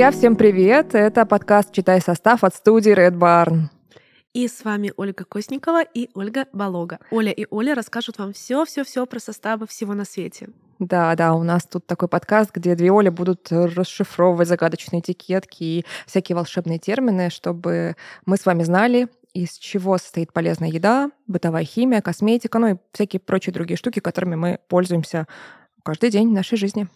[0.00, 0.94] Друзья, всем привет!
[0.94, 3.64] Это подкаст «Читай состав» от студии Red Barn.
[4.32, 7.00] И с вами Ольга Косникова и Ольга Балога.
[7.10, 10.48] Оля и Оля расскажут вам все-все-все про составы всего на свете.
[10.78, 15.84] Да, да, у нас тут такой подкаст, где две Оли будут расшифровывать загадочные этикетки и
[16.06, 17.94] всякие волшебные термины, чтобы
[18.24, 23.20] мы с вами знали, из чего состоит полезная еда, бытовая химия, косметика, ну и всякие
[23.20, 25.26] прочие другие штуки, которыми мы пользуемся
[25.82, 26.88] каждый день в нашей жизни.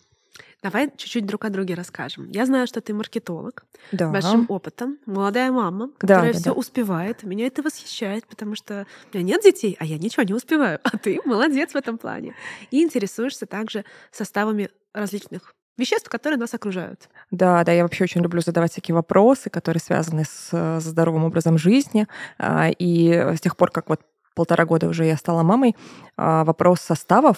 [0.65, 2.27] Давай чуть-чуть друг о друге расскажем.
[2.31, 4.09] Я знаю, что ты маркетолог да.
[4.09, 6.53] большим опытом, молодая мама, которая да, все да.
[6.53, 7.23] успевает.
[7.23, 10.81] Меня это восхищает, потому что у меня нет детей, а я ничего не успеваю.
[10.95, 12.35] А ты молодец в этом плане.
[12.71, 17.11] И интересуешься также составами различных веществ, которые нас окружают.
[17.31, 21.59] Да, да, я вообще очень люблю задавать всякие вопросы, которые связаны с, с здоровым образом
[21.59, 22.07] жизни.
[22.39, 24.01] А, и с тех пор, как вот
[24.35, 25.77] полтора года уже я стала мамой,
[26.17, 27.37] а, вопрос составов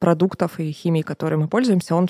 [0.00, 2.08] продуктов и химии, которой мы пользуемся, он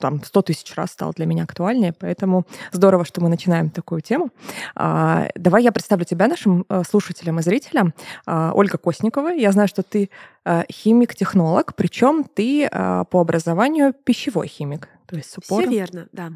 [0.00, 4.30] там сто тысяч раз стал для меня актуальнее, поэтому здорово, что мы начинаем такую тему.
[4.74, 7.94] А, давай я представлю тебя нашим э, слушателям и зрителям.
[8.26, 9.28] А, Ольга Косникова.
[9.28, 10.10] Я знаю, что ты
[10.44, 14.88] э, химик-технолог, причем ты э, по образованию пищевой химик.
[15.10, 15.64] То есть с упором.
[15.68, 16.30] Все верно, да.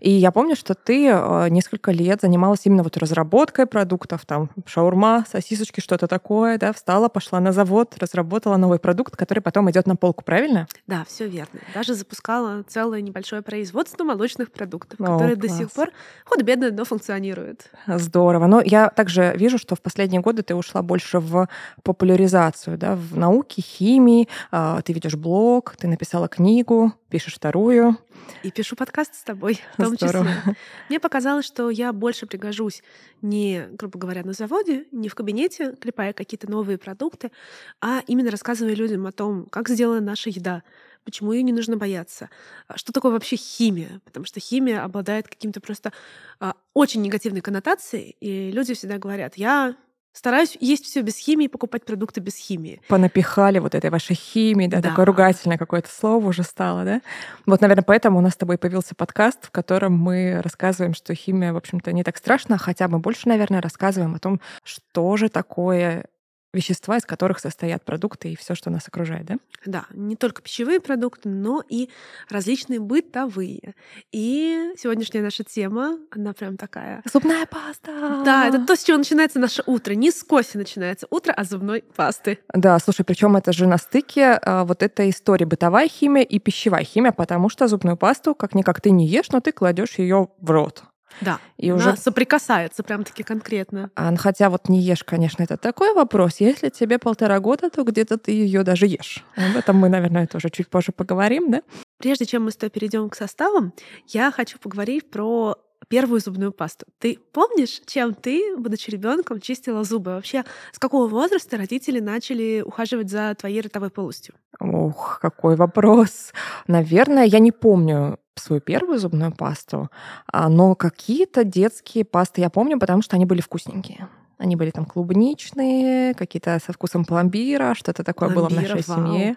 [0.00, 5.26] И я помню, что ты э, несколько лет занималась именно вот разработкой продуктов, там шаурма,
[5.30, 9.94] сосисочки, что-то такое, да, встала, пошла на завод, разработала новый продукт, который потом идет на
[9.94, 10.66] полку, правильно?
[10.86, 11.60] Да, все верно.
[11.74, 15.52] Даже запускала целое небольшое производство молочных продуктов, О, которые класс.
[15.52, 15.90] до сих пор
[16.24, 17.70] худо-бедно, но функционируют.
[17.86, 18.46] Здорово.
[18.46, 21.46] Но я также вижу, что в последние годы ты ушла больше в
[21.82, 24.28] популяризацию, да, в науке, химии.
[24.50, 27.97] А, Ты ведешь блог, ты написала книгу, пишешь вторую.
[28.42, 30.26] И пишу подкаст с тобой в том Здорово.
[30.26, 30.56] числе.
[30.88, 32.82] Мне показалось, что я больше пригожусь
[33.20, 37.32] не, грубо говоря, на заводе, не в кабинете, клепая какие-то новые продукты,
[37.80, 40.62] а именно рассказывая людям о том, как сделана наша еда,
[41.04, 42.30] почему ее не нужно бояться,
[42.66, 45.92] а что такое вообще химия, потому что химия обладает каким-то просто
[46.38, 49.74] а, очень негативной коннотацией, и люди всегда говорят, я
[50.18, 52.80] стараюсь есть все без химии, покупать продукты без химии.
[52.88, 54.90] Понапихали вот этой вашей химии, да, Да.
[54.90, 57.00] такое ругательное какое-то слово уже стало, да?
[57.46, 61.52] Вот, наверное, поэтому у нас с тобой появился подкаст, в котором мы рассказываем, что химия,
[61.52, 66.06] в общем-то, не так страшна, хотя мы больше, наверное, рассказываем о том, что же такое
[66.52, 69.36] вещества, из которых состоят продукты и все, что нас окружает, да?
[69.66, 71.90] Да, не только пищевые продукты, но и
[72.30, 73.74] различные бытовые.
[74.12, 78.22] И сегодняшняя наша тема, она прям такая Зубная паста!
[78.24, 79.92] Да, это то, с чего начинается наше утро.
[79.94, 82.38] Не с кофе начинается утро, а с зубной пасты.
[82.54, 86.84] Да, слушай, причем это же на стыке а, вот этой истории бытовая химия и пищевая
[86.84, 90.84] химия, потому что зубную пасту как-никак ты не ешь, но ты кладешь ее в рот.
[91.20, 93.90] Да, И уже соприкасается прям-таки конкретно.
[93.94, 96.36] А, ну, хотя вот не ешь, конечно, это такой вопрос.
[96.38, 99.24] Если тебе полтора года, то где-то ты ее даже ешь.
[99.36, 101.62] Об этом мы, наверное, тоже чуть позже поговорим, да?
[101.98, 103.72] Прежде чем мы с тобой перейдем к составам,
[104.06, 105.56] я хочу поговорить про
[105.88, 106.86] первую зубную пасту.
[106.98, 110.12] Ты помнишь, чем ты, будучи ребенком, чистила зубы?
[110.12, 114.34] Вообще, с какого возраста родители начали ухаживать за твоей ротовой полостью?
[114.60, 116.32] Ух, какой вопрос.
[116.66, 119.90] Наверное, я не помню свою первую зубную пасту,
[120.32, 124.08] а, но какие-то детские пасты я помню, потому что они были вкусненькие.
[124.38, 129.06] Они были там клубничные, какие-то со вкусом пломбира, что-то такое было в Пломбира, нашей вау.
[129.06, 129.36] семье.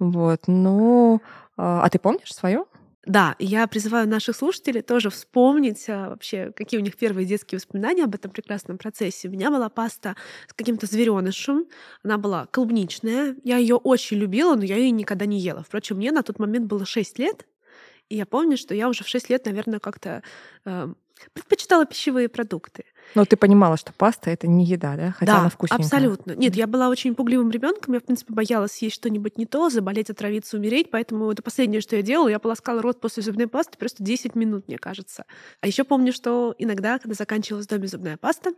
[0.00, 1.22] Вот, ну,
[1.56, 2.66] а а ты помнишь свою?
[3.06, 8.04] Да, я призываю наших слушателей тоже вспомнить а, вообще, какие у них первые детские воспоминания
[8.04, 9.28] об этом прекрасном процессе.
[9.28, 10.16] У меня была паста
[10.48, 11.66] с каким-то зверенышем.
[12.02, 13.36] Она была клубничная.
[13.44, 15.62] Я ее очень любила, но я ее никогда не ела.
[15.62, 17.46] Впрочем, мне на тот момент было 6 лет.
[18.08, 20.22] И я помню, что я уже в 6 лет, наверное, как-то
[20.64, 20.88] э,
[21.32, 22.84] предпочитала пищевые продукты.
[23.14, 25.12] Но ты понимала, что паста это не еда, да?
[25.12, 25.84] Хотя да, она вкусненькая.
[25.84, 26.32] абсолютно.
[26.32, 27.94] Нет, я была очень пугливым ребенком.
[27.94, 30.90] Я, в принципе, боялась съесть что-нибудь не то, заболеть, отравиться, умереть.
[30.90, 32.28] Поэтому это последнее, что я делала.
[32.28, 35.24] Я полоскала рот после зубной пасты просто 10 минут, мне кажется.
[35.60, 38.52] А еще помню, что иногда, когда заканчивалась в доме зубная паста,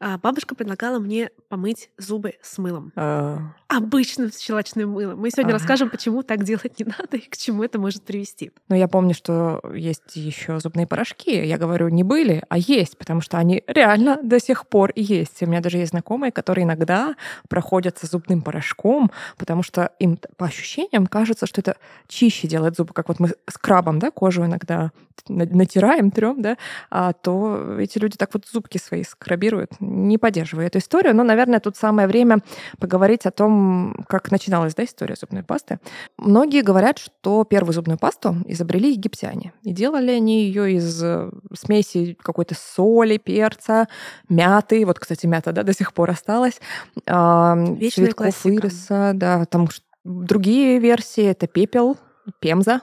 [0.00, 2.90] а, бабушка предлагала мне помыть зубы с мылом.
[2.96, 5.20] А, Обычным щелочным мылом.
[5.20, 8.50] Мы сегодня расскажем, почему так делать не надо и к чему это может привести.
[8.68, 11.30] Но я помню, что есть еще зубные порошки.
[11.30, 15.42] Я говорю, не были, а есть, потому что они реально до сих пор есть.
[15.42, 17.14] У меня даже есть знакомые, которые иногда
[17.48, 21.76] проходятся зубным порошком, потому что им по ощущениям кажется, что это
[22.08, 24.92] чище делает зубы, как вот мы с крабом, да, кожу иногда
[25.28, 26.56] на- натираем, трем, да,
[26.90, 29.72] а то эти люди так вот зубки свои скрабируют.
[29.90, 32.38] Не поддерживаю эту историю, но, наверное, тут самое время
[32.78, 35.80] поговорить о том, как начиналась да, история зубной пасты.
[36.16, 39.52] Многие говорят, что первую зубную пасту изобрели египтяне.
[39.64, 43.88] И делали они ее из э, смеси какой-то соли, перца,
[44.28, 44.86] мяты.
[44.86, 46.60] Вот, кстати, мята да, до сих пор осталась.
[47.08, 48.48] а, Вечная Цветков классика.
[48.66, 49.44] ириса, да.
[49.46, 49.68] Там
[50.04, 51.96] другие версии— это пепел,
[52.38, 52.80] пемза,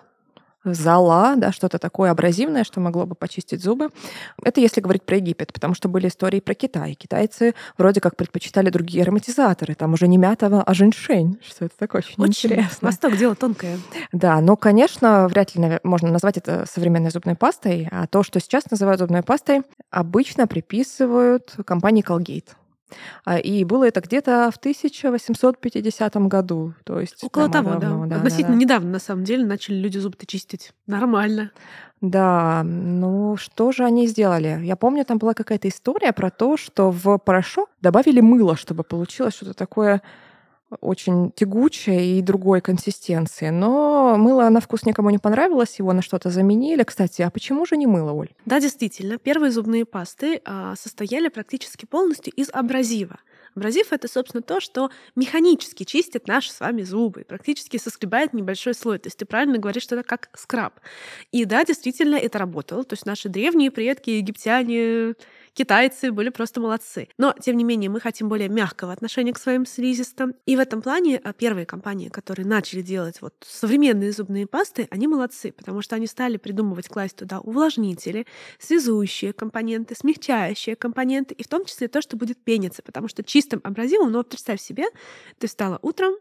[0.74, 3.90] зола, да, что-то такое абразивное, что могло бы почистить зубы.
[4.44, 6.94] Это если говорить про Египет, потому что были истории про Китай.
[6.94, 9.76] Китайцы вроде как предпочитали другие ароматизаторы.
[9.76, 11.40] Там уже не мята, а женьшень.
[11.46, 12.88] Что это такое очень, очень интересно.
[12.88, 13.80] Восток дело тонкое.
[14.12, 17.88] Да, но, конечно, вряд ли можно назвать это современной зубной пастой.
[17.92, 19.62] А то, что сейчас называют зубной пастой,
[19.92, 22.50] обычно приписывают компании Colgate.
[23.26, 26.74] А, и было это где-то в 1850 году.
[26.84, 28.12] То есть Около того, давно, да.
[28.12, 28.16] да.
[28.18, 28.60] Относительно да, да.
[28.60, 30.74] недавно, на самом деле, начали люди зубы чистить.
[30.88, 31.52] Нормально.
[32.00, 34.60] Да, ну что же они сделали?
[34.64, 39.34] Я помню, там была какая-то история про то, что в порошок добавили мыло, чтобы получилось
[39.36, 40.02] что-то такое
[40.82, 43.50] очень тягучее и другой консистенции.
[43.50, 46.84] Но мыло на вкус никому не понравилось, его на что-то заменили.
[46.84, 48.30] Кстати, а почему же не мыло, Оль?
[48.46, 53.18] Да, действительно, первые зубные пасты а, состояли практически полностью из абразива.
[53.56, 59.00] Абразив— это, собственно, то, что механически чистит наши с вами зубы, практически соскребает небольшой слой.
[59.00, 60.80] То есть ты правильно говоришь, что это как скраб.
[61.32, 62.84] И да, действительно, это работало.
[62.84, 65.16] То есть наши древние предки, египтяне,
[65.58, 67.10] китайцы были просто молодцы.
[67.18, 70.36] Но, тем не менее, мы хотим более мягкого отношения к своим слизистым.
[70.46, 75.08] И в этом плане а, первые компании, которые начали делать вот современные зубные пасты, они
[75.08, 78.28] молодцы, потому что они стали придумывать, класть туда увлажнители,
[78.60, 83.60] связующие компоненты, смягчающие компоненты, и в том числе то, что будет пениться, потому что чистым
[83.64, 84.86] абразивом, ну вот представь себе,
[85.40, 86.14] ты встала утром,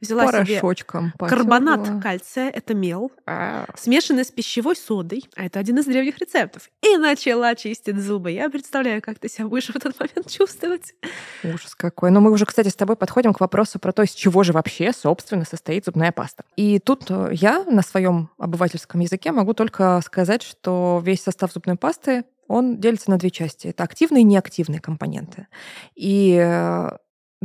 [0.00, 3.66] взяла Порошочком себе карбонат кальция, это мел, а.
[3.76, 8.30] смешанный с пищевой содой, а это один из древних рецептов, и начала чистить зубы.
[8.30, 10.94] Я представляю, представляю, как ты себя будешь в этот момент чувствовать.
[11.42, 12.10] Ужас какой.
[12.10, 14.92] Но мы уже, кстати, с тобой подходим к вопросу про то, из чего же вообще,
[14.92, 16.44] собственно, состоит зубная паста.
[16.56, 21.76] И тут э, я на своем обывательском языке могу только сказать, что весь состав зубной
[21.76, 23.68] пасты он делится на две части.
[23.68, 25.46] Это активные и неактивные компоненты.
[25.94, 26.90] И э,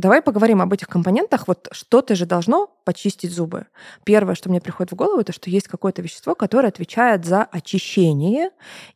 [0.00, 1.46] Давай поговорим об этих компонентах.
[1.46, 3.66] Вот что-то же должно почистить зубы.
[4.04, 8.48] Первое, что мне приходит в голову, это что есть какое-то вещество, которое отвечает за очищение,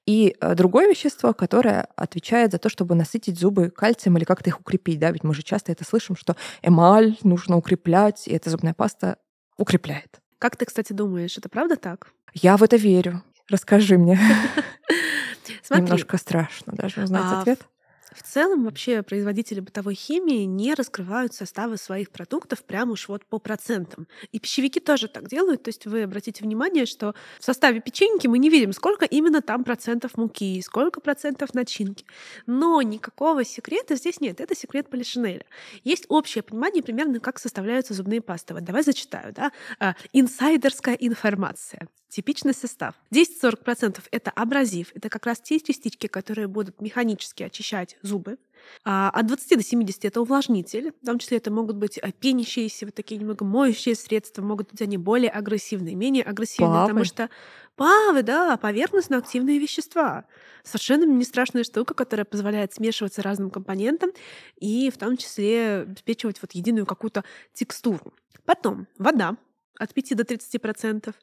[0.06, 4.60] и э, другое вещество, которое отвечает за то, чтобы насытить зубы кальцием или как-то их
[4.60, 4.98] укрепить.
[4.98, 5.10] Да?
[5.10, 9.18] Ведь мы же часто это слышим, что эмаль нужно укреплять, и эта зубная паста
[9.58, 10.20] укрепляет.
[10.38, 12.12] Как ты, кстати, думаешь, это правда так?
[12.32, 13.22] Я в это верю.
[13.50, 14.18] Расскажи мне.
[15.70, 17.60] Немножко страшно даже узнать а ответ.
[18.14, 23.38] В целом вообще производители бытовой химии не раскрывают составы своих продуктов прямо уж вот по
[23.38, 24.06] процентам.
[24.30, 25.64] И пищевики тоже так делают.
[25.64, 29.64] То есть вы обратите внимание, что в составе печеньки мы не видим, сколько именно там
[29.64, 32.06] процентов муки, сколько процентов начинки.
[32.46, 34.40] Но никакого секрета здесь нет.
[34.40, 35.44] Это секрет Полишинеля.
[35.82, 38.54] Есть общее понимание примерно, как составляются зубные пасты.
[38.54, 39.32] Вот давай зачитаю.
[39.32, 39.50] Да?
[39.80, 41.88] А, инсайдерская информация.
[42.14, 42.94] Типичный состав.
[43.10, 44.92] 10-40% это абразив.
[44.94, 48.38] Это как раз те частички, которые будут механически очищать зубы.
[48.84, 50.92] А от 20 до 70 это увлажнитель.
[51.02, 54.42] В том числе это могут быть а, пенящиеся, вот такие немного моющие средства.
[54.42, 56.72] Могут быть они более агрессивные, менее агрессивные.
[56.72, 56.86] Павы.
[56.86, 57.30] Потому что
[57.74, 60.24] павы, да, поверхностно-активные вещества.
[60.62, 64.12] Совершенно не страшная штука, которая позволяет смешиваться разным компонентам
[64.60, 67.24] и в том числе обеспечивать вот единую какую-то
[67.54, 68.14] текстуру.
[68.44, 69.36] Потом вода
[69.78, 71.14] от 5 до 30%.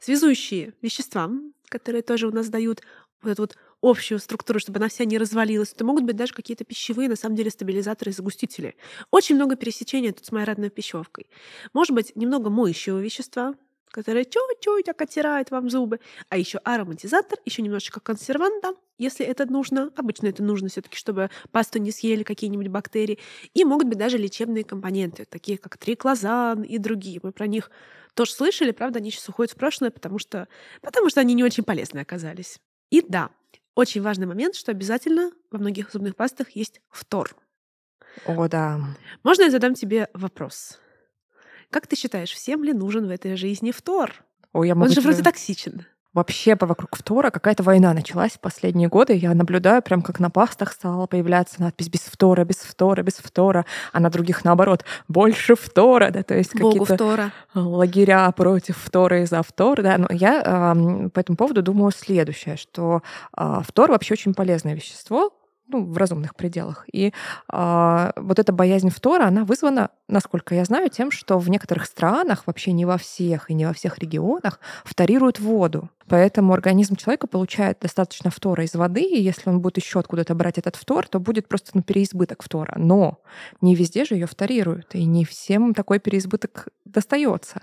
[0.00, 1.30] Связующие вещества,
[1.68, 2.82] которые тоже у нас дают
[3.22, 5.72] вот эту вот общую структуру, чтобы она вся не развалилась.
[5.72, 8.76] Это могут быть даже какие-то пищевые, на самом деле, стабилизаторы и загустители.
[9.10, 11.28] Очень много пересечения тут с моей родной пищевкой.
[11.72, 13.54] Может быть, немного моющего вещества,
[13.90, 16.00] которое чуть-чуть так оттирает вам зубы.
[16.28, 19.90] А еще ароматизатор, еще немножечко консерванта, если это нужно.
[19.96, 23.18] Обычно это нужно все-таки, чтобы пасту не съели какие-нибудь бактерии.
[23.54, 27.20] И могут быть даже лечебные компоненты, такие как триклозан и другие.
[27.22, 27.70] Мы про них
[28.14, 30.48] тоже слышали, правда, они сейчас уходят в прошлое, потому что,
[30.82, 32.60] потому что они не очень полезны оказались.
[32.90, 33.30] И да,
[33.74, 37.36] очень важный момент, что обязательно во многих зубных пастах есть фтор.
[38.26, 38.80] О, да.
[39.22, 40.78] Можно я задам тебе вопрос?
[41.70, 44.12] Как ты считаешь, всем ли нужен в этой жизни фтор?
[44.52, 45.86] О, я могу Он же вроде токсичен.
[46.12, 49.14] Вообще вокруг фтора какая-то война началась в последние годы.
[49.14, 53.64] Я наблюдаю, прям как на пастах стала появляться надпись «без фтора, без фтора, без фтора»,
[53.92, 59.44] а на других, наоборот, «больше фтора», да, то есть какие-то лагеря против фтора и за
[59.44, 59.98] фтор, да.
[59.98, 63.02] Но я э, по этому поводу думаю следующее, что
[63.36, 65.32] э, фтор вообще очень полезное вещество,
[65.70, 66.84] ну, в разумных пределах.
[66.92, 67.12] И
[67.52, 72.44] э, вот эта боязнь фтора, она вызвана, насколько я знаю, тем, что в некоторых странах,
[72.46, 75.90] вообще не во всех и не во всех регионах, фторируют воду.
[76.08, 80.58] Поэтому организм человека получает достаточно фтора из воды, и если он будет еще откуда-то брать
[80.58, 82.74] этот фтор, то будет просто ну, переизбыток фтора.
[82.76, 83.20] Но
[83.60, 87.62] не везде же ее фторируют, и не всем такой переизбыток достается.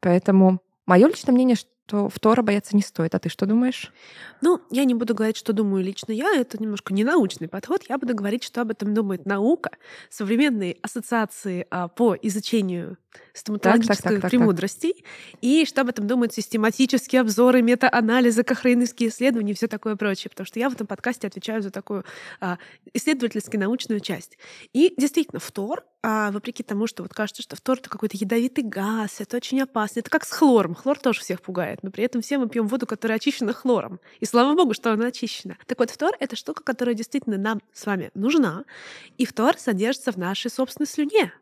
[0.00, 3.14] Поэтому мое личное мнение, что фтора бояться не стоит.
[3.14, 3.92] А ты что думаешь?
[4.40, 6.34] Ну, я не буду говорить, что думаю лично я.
[6.34, 7.82] Это немножко не научный подход.
[7.88, 9.70] Я буду говорить, что об этом думает наука,
[10.10, 12.96] современные ассоциации а, по изучению
[13.34, 15.38] стоматологических так, так, так, премудростей, так, так.
[15.42, 20.30] и что об этом думают систематические обзоры, мета-анализы, кохрейновские исследования и все такое прочее.
[20.30, 22.04] Потому что я в этом подкасте отвечаю за такую
[22.40, 22.58] а,
[22.94, 24.38] исследовательски научную часть.
[24.72, 29.20] И действительно, фтор а вопреки тому, что вот кажется, что фтор— это какой-то ядовитый газ,
[29.20, 30.00] это очень опасно.
[30.00, 30.74] Это как с хлором.
[30.74, 34.00] Хлор тоже всех пугает, но при этом все мы пьем воду, которая очищена хлором.
[34.18, 35.56] И слава богу, что она очищена.
[35.66, 38.64] Так вот, фтор— это штука, которая действительно нам с вами нужна.
[39.16, 41.32] И фтор содержится в нашей собственной слюне.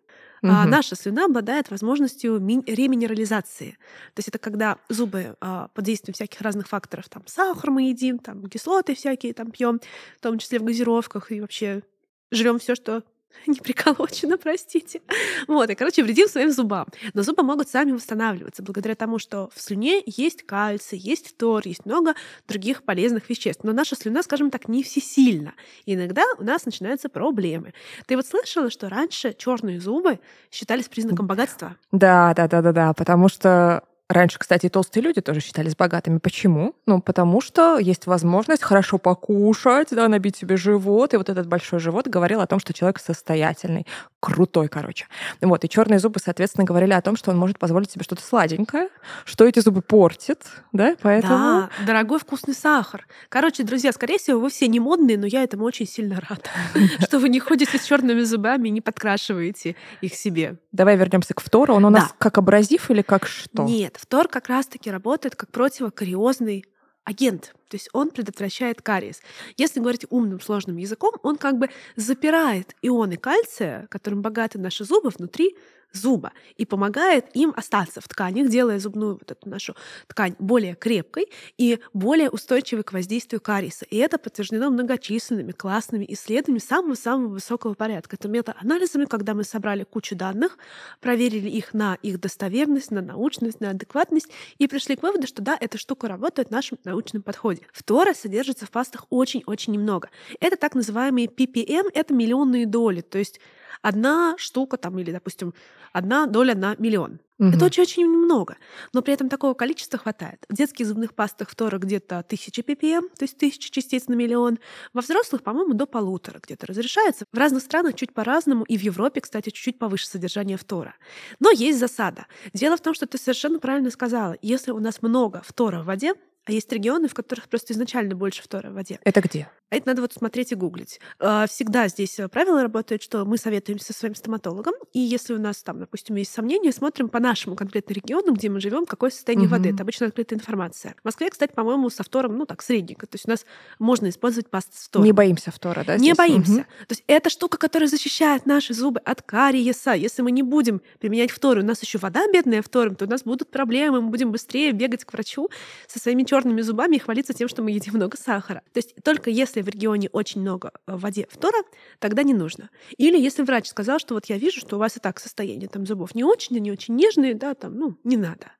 [0.43, 0.53] Угу.
[0.53, 3.79] А наша слюна обладает возможностью реминерализации.
[4.15, 8.19] То есть это когда зубы а, под действием всяких разных факторов, там сахар мы едим,
[8.19, 9.81] там кислоты всякие там пьем,
[10.19, 11.83] в том числе в газировках и вообще
[12.31, 13.03] жрем все, что
[13.47, 15.01] не приколочено, простите.
[15.49, 16.87] Вот, и, короче, вредим своим зубам.
[17.15, 21.87] Но зубы могут сами восстанавливаться благодаря тому, что в слюне есть кальций, есть фтор, есть
[21.87, 22.15] много
[22.49, 23.65] других полезных веществ.
[23.65, 25.55] Но наша слюна, скажем так, не всесильна.
[25.87, 27.75] И иногда у нас начинаются проблемы.
[28.07, 30.21] Ты вот слышала, что раньше черные зубы
[30.51, 31.77] считались признаком богатства?
[31.93, 36.19] Да, да, да, да, да, потому что Раньше, кстати, толстые люди тоже считались богатыми.
[36.19, 36.75] Почему?
[36.85, 41.15] Ну, потому что есть возможность хорошо покушать, да, набить себе живот.
[41.15, 43.87] И вот этот большой живот говорил о том, что человек состоятельный,
[44.19, 45.07] крутой, короче.
[45.41, 48.89] Вот, и черные зубы, соответственно, говорили о том, что он может позволить себе что-то сладенькое,
[49.25, 50.41] что эти зубы портит,
[50.73, 51.39] да, поэтому...
[51.39, 53.07] Да, дорогой вкусный сахар.
[53.29, 56.51] Короче, друзья, скорее всего, вы все не модные, но я этому очень сильно рада,
[57.01, 60.57] что вы не ходите с черными зубами и не подкрашиваете их себе.
[60.73, 61.75] Давай вернемся к фтору.
[61.75, 63.63] Он у нас как абразив или как что?
[63.63, 66.65] Нет, Фтор как раз-таки работает как противокариозный
[67.05, 69.21] агент, то есть он предотвращает кариес.
[69.59, 75.11] Если говорить умным, сложным языком, он как бы запирает ионы кальция, которым богаты наши зубы,
[75.11, 75.55] внутри
[75.93, 79.75] зуба и помогает им остаться в тканях, делая зубную вот эту нашу
[80.07, 81.27] ткань более крепкой
[81.59, 83.85] и более устойчивой к воздействию кариеса.
[83.87, 88.17] И это подтверждено многочисленными классными исследованиями самого-самого высокого порядка.
[88.17, 90.59] Это мета-анализами, когда мы собрали кучу данных,
[91.01, 94.29] проверили их на их достоверность, на научность, на адекватность
[94.59, 97.63] и пришли к выводу, что да, эта штука работает в нашем научном подходе.
[97.73, 100.11] Фтора содержится в пастах очень-очень немного.
[100.41, 103.41] Это так называемые ppm, это миллионные доли, то есть
[103.83, 105.55] одна штука там или, допустим,
[105.93, 107.21] одна доля на миллион.
[107.41, 107.57] Угу.
[107.57, 108.59] Это очень-очень немного,
[108.93, 110.45] но при этом такого количества хватает.
[110.51, 114.59] В детских зубных пастах фтора где-то 1000 ppm, то есть 1000 частиц на миллион.
[114.93, 117.25] Во взрослых, по-моему, до полутора где-то разрешается.
[117.33, 120.95] В разных странах чуть по-разному, и в Европе, кстати, чуть-чуть повыше содержание фтора.
[121.39, 122.27] Но есть засада.
[122.53, 124.37] Дело в том, что ты совершенно правильно сказала.
[124.43, 126.13] Если у нас много фтора в воде,
[126.45, 128.99] а есть регионы, в которых просто изначально больше фтора в воде.
[129.05, 129.49] Это где?
[129.71, 131.01] А это надо вот смотреть и гуглить.
[131.21, 135.39] А, всегда здесь э, правило работает, что мы советуемся со своим стоматологом, и если у
[135.39, 139.47] нас там, допустим, есть сомнения, смотрим по нашему конкретному региону, где мы живем, какое состояние
[139.47, 139.57] угу.
[139.57, 139.71] воды.
[139.71, 140.95] Это обычно открытая информация.
[141.01, 143.07] В Москве, кстати, по-моему, со фтором, ну так, средненько.
[143.07, 143.45] То есть у нас
[143.79, 145.05] можно использовать пасту с фтором.
[145.05, 145.99] Не боимся фтора, да?
[145.99, 146.09] Здесь?
[146.09, 146.53] Не боимся.
[146.53, 146.61] Угу.
[146.61, 149.93] То есть это штука, которая защищает наши зубы от кариеса.
[149.93, 153.23] Если мы не будем применять фторы, у нас еще вода бедная фтором, то у нас
[153.23, 155.49] будут проблемы, мы будем быстрее бегать к врачу
[155.87, 158.63] со своими черными зубами и хвалиться тем, что мы едим много сахара.
[158.73, 161.59] То есть только если в регионе очень много э, в воде фтора,
[161.99, 162.71] тогда не нужно.
[162.99, 165.87] Или если врач сказал, что вот я вижу, что у вас и так состояние там
[165.87, 168.53] зубов не очень, они очень нежные, да, там, ну, не надо.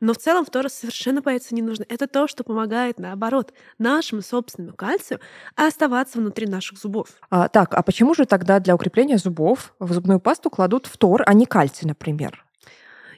[0.00, 1.84] Но в целом фтора совершенно бояться не нужно.
[1.88, 5.20] Это то, что помогает, наоборот, нашему собственному кальцию
[5.54, 7.06] оставаться внутри наших зубов.
[7.30, 11.34] А, так, а почему же тогда для укрепления зубов в зубную пасту кладут фтор, а
[11.34, 12.44] не кальций, например?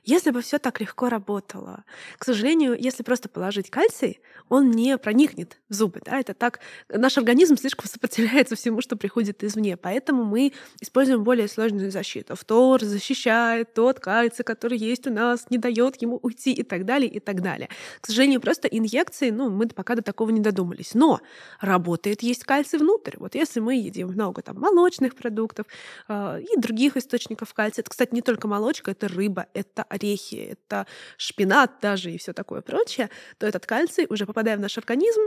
[0.05, 1.85] Если бы все так легко работало.
[2.19, 4.21] К сожалению, если просто положить кальций,
[4.51, 6.01] он не проникнет в зубы.
[6.05, 6.21] Да?
[6.21, 6.61] Это так.
[6.91, 9.79] Наш организм слишком сопротивляется всему, что приходит извне.
[9.79, 12.37] Поэтому мы используем более сложную защиту.
[12.37, 17.11] Фтор защищает тот кальций, который есть у нас, не дает ему уйти и так далее,
[17.11, 17.71] и так далее.
[18.01, 20.93] К сожалению, просто инъекции, ну, мы пока до такого не додумались.
[20.93, 21.21] Но
[21.61, 23.17] работает есть кальций внутрь.
[23.19, 25.67] Вот если мы едим много там молочных продуктов
[26.09, 30.87] э, и других источников кальция, это, кстати, не только молочка, это рыба, это орехи, это
[31.17, 35.21] шпинат даже и все такое прочее, то этот кальций, уже попадая в наш организм,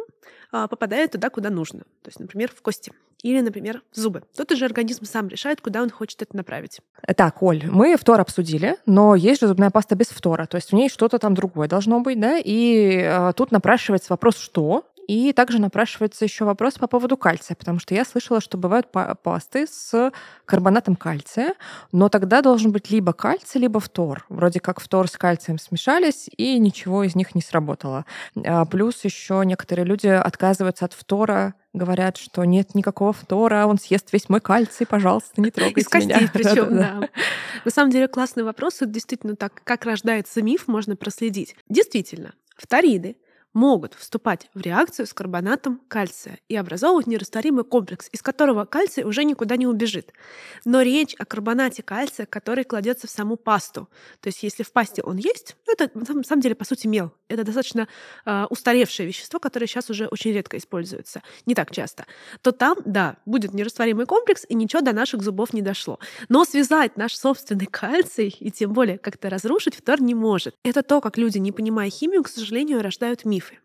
[0.52, 1.82] а, попадает туда, куда нужно.
[2.02, 2.92] То есть, например, в кости
[3.24, 4.24] или, например, в зубы.
[4.36, 6.80] Тут уже организм сам решает, куда он хочет это направить.
[7.16, 10.76] Так, Оль, мы фтор обсудили, но есть же зубная паста без фтора, то есть в
[10.76, 14.86] ней что-то там другое должно быть, да, и э, тут напрашивается вопрос, что?
[15.08, 19.66] И также напрашивается еще вопрос по поводу кальция, потому что я слышала, что бывают пасты
[19.66, 20.12] с
[20.46, 21.56] карбонатом кальция,
[21.94, 24.26] но тогда должен быть либо кальций, либо фтор.
[24.28, 28.06] Вроде как фтор с кальцием смешались, и ничего из них не сработало.
[28.46, 34.12] А плюс еще некоторые люди отказываются от фтора говорят, что нет никакого фтора, он съест
[34.12, 36.30] весь мой кальций, пожалуйста, не трогайте Из костей меня.
[36.34, 37.10] причем, да.
[37.64, 38.78] На самом деле классный вопрос.
[38.78, 41.56] Это действительно так, как рождается миф, можно проследить.
[41.70, 43.18] Действительно, Фториды
[43.58, 49.24] могут вступать в реакцию с карбонатом кальция и образовывать нерастворимый комплекс, из которого кальций уже
[49.24, 50.14] никуда не убежит.
[50.64, 53.90] Но речь о карбонате кальция, который кладется в саму пасту.
[54.22, 57.12] То есть если в пасте он есть, ну, это на самом деле по сути мел.
[57.30, 57.88] Это достаточно
[58.26, 62.06] э, устаревшее вещество, которое сейчас уже очень редко используется, не так часто.
[62.42, 66.00] То там, да, будет нерастворимый комплекс, и ничего до наших зубов не дошло.
[66.30, 70.56] Но связать наш собственный кальций и тем более как-то разрушить фтор не может.
[70.64, 73.60] Это то, как люди, не понимая химию, к сожалению, рождают миф мифы.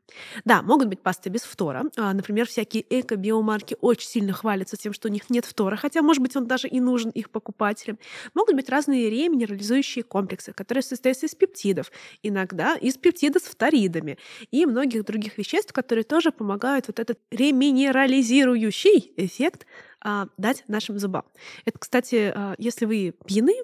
[0.45, 1.85] Да, могут быть пасты без фтора.
[1.97, 6.23] А, например, всякие эко-биомарки очень сильно хвалятся тем, что у них нет фтора, хотя, может
[6.23, 7.99] быть, он даже и нужен их покупателям.
[8.35, 11.91] Могут быть разные реминерализующие комплексы, которые состоят из пептидов,
[12.23, 14.19] иногда из пептидов с фторидами
[14.51, 19.67] и многих других веществ, которые тоже помогают вот этот реминерализирующий эффект
[20.01, 21.25] а, дать нашим зубам.
[21.65, 23.55] Это, кстати, а, если вы пьяны,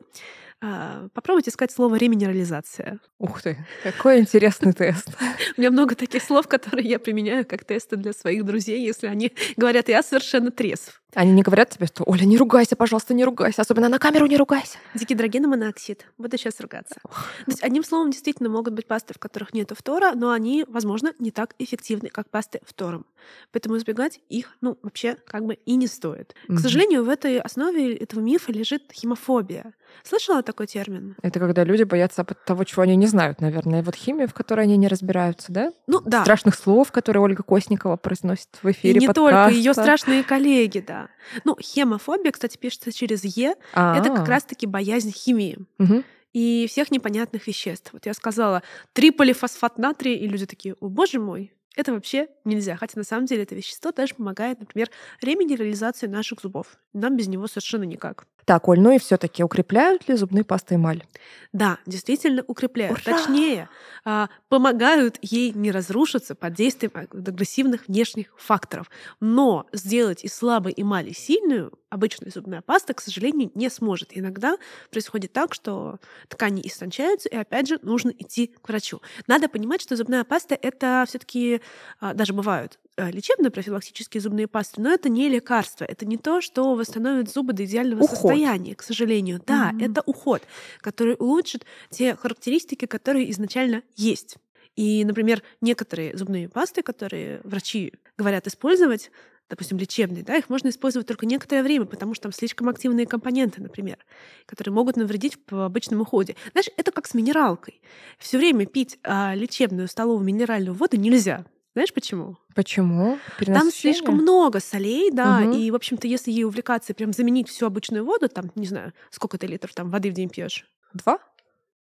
[0.61, 2.99] попробуйте искать слово реминерализация.
[3.19, 5.09] Ух ты, какой интересный тест.
[5.57, 9.33] У меня много таких слов, которые я применяю как тесты для своих друзей, если они
[9.57, 11.01] говорят, я совершенно трезв.
[11.15, 14.37] Они не говорят тебе, что Оля, не ругайся, пожалуйста, не ругайся, особенно на камеру не
[14.37, 14.77] ругайся.
[14.95, 16.07] Дигидрогеномоноксид.
[16.19, 16.97] Буду сейчас ругаться.
[17.03, 17.11] То
[17.47, 21.31] есть, одним словом, действительно могут быть пасты, в которых нет фтора, но они, возможно, не
[21.31, 23.07] так эффективны, как пасты фтором.
[23.53, 26.35] Поэтому избегать их, ну, вообще как бы и не стоит.
[26.47, 29.73] К сожалению, в этой основе этого мифа лежит химофобия.
[30.05, 31.15] Слышала такой термин?
[31.23, 33.83] Это когда люди боятся того, чего они не знают, наверное.
[33.83, 35.73] Вот химия, в которой они не разбираются, да?
[35.87, 36.23] Ну, да.
[36.23, 39.45] Страшных слов, которые Ольга Косникова произносит в эфире И не подкаста.
[39.45, 41.09] только, ее страшные коллеги, да.
[41.45, 43.55] Ну, хемофобия, кстати, пишется через Е.
[43.75, 43.99] А-а-а.
[43.99, 45.59] Это как раз-таки боязнь химии.
[45.79, 46.03] Угу.
[46.33, 47.93] И всех непонятных веществ.
[47.93, 48.63] Вот я сказала
[48.95, 52.77] триполифосфат натрия, и люди такие, о боже мой, это вообще нельзя.
[52.77, 54.91] Хотя на самом деле это вещество даже помогает, например,
[55.21, 56.79] реминерализации наших зубов.
[56.95, 58.27] Нам без него совершенно никак.
[58.49, 61.05] Так, Оль, ну и все таки укрепляют ли зубные пасты эмаль?
[61.53, 62.99] Да, действительно укрепляют.
[63.07, 63.15] Ура!
[63.15, 63.69] Точнее,
[64.07, 68.91] а, помогают ей не разрушиться под действием агрессивных внешних факторов.
[69.21, 74.17] Но сделать из слабой эмали сильную обычная зубная паста, к сожалению, не сможет.
[74.17, 74.57] Иногда
[74.91, 79.03] происходит так, что ткани истончаются, и опять же нужно идти к врачу.
[79.27, 81.61] Надо понимать, что зубная паста это все-таки
[82.01, 86.75] а, даже бывают Э, лечебно-профилактические зубные пасты, но это не лекарство, это не то, что
[86.75, 88.19] восстановит зубы до идеального уход.
[88.19, 89.41] состояния, к сожалению.
[89.47, 89.89] Да, mm-hmm.
[89.89, 90.43] это уход,
[90.81, 94.39] который улучшит те характеристики, которые изначально есть.
[94.75, 99.13] И, например, некоторые зубные пасты, которые врачи говорят использовать,
[99.49, 103.63] допустим, лечебные, да, их можно использовать только некоторое время, потому что там слишком активные компоненты,
[103.63, 103.99] например,
[104.45, 106.35] которые могут навредить в обычном уходе.
[106.51, 107.81] Знаешь, это как с минералкой.
[108.19, 111.45] Все время пить а, лечебную столовую минеральную воду нельзя.
[111.79, 112.37] Знаешь почему?
[112.57, 113.21] Почему?
[113.47, 115.57] Там слишком много солей, да, угу.
[115.57, 119.39] и, в общем-то, если ей увлекаться прям заменить всю обычную воду, там, не знаю, сколько
[119.39, 120.67] ты литров там воды в день пьешь?
[120.93, 121.21] Два?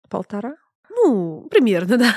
[0.09, 0.57] Полтора?
[0.89, 2.17] Ну, примерно, да.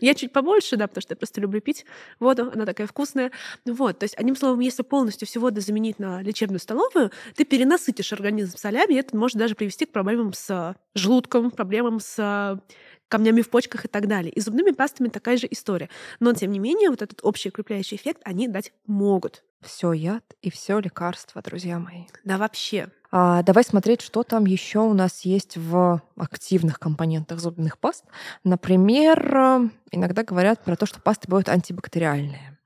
[0.00, 1.86] Я чуть побольше, да, потому что я просто люблю пить
[2.20, 3.32] воду, она такая вкусная.
[3.64, 8.12] Вот, то есть, одним словом, если полностью всю воду заменить на лечебную столовую, ты перенасытишь
[8.12, 12.60] организм солями, и это может даже привести к проблемам с желудком, проблемам с
[13.08, 14.30] камнями в почках и так далее.
[14.32, 15.88] И зубными пастами такая же история.
[16.20, 19.42] Но, тем не менее, вот этот общий укрепляющий эффект они дать могут.
[19.60, 22.04] Все яд и все лекарство, друзья мои.
[22.22, 22.90] Да, вообще.
[23.10, 28.04] А, давай смотреть, что там еще у нас есть в активных компонентах зубных паст.
[28.44, 32.58] Например, иногда говорят про то, что пасты бывают антибактериальные.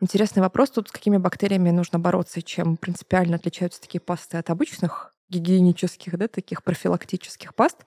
[0.00, 4.50] Интересный вопрос тут, с какими бактериями нужно бороться и чем принципиально отличаются такие пасты от
[4.50, 7.78] обычных гигиенических, да, таких профилактических паст.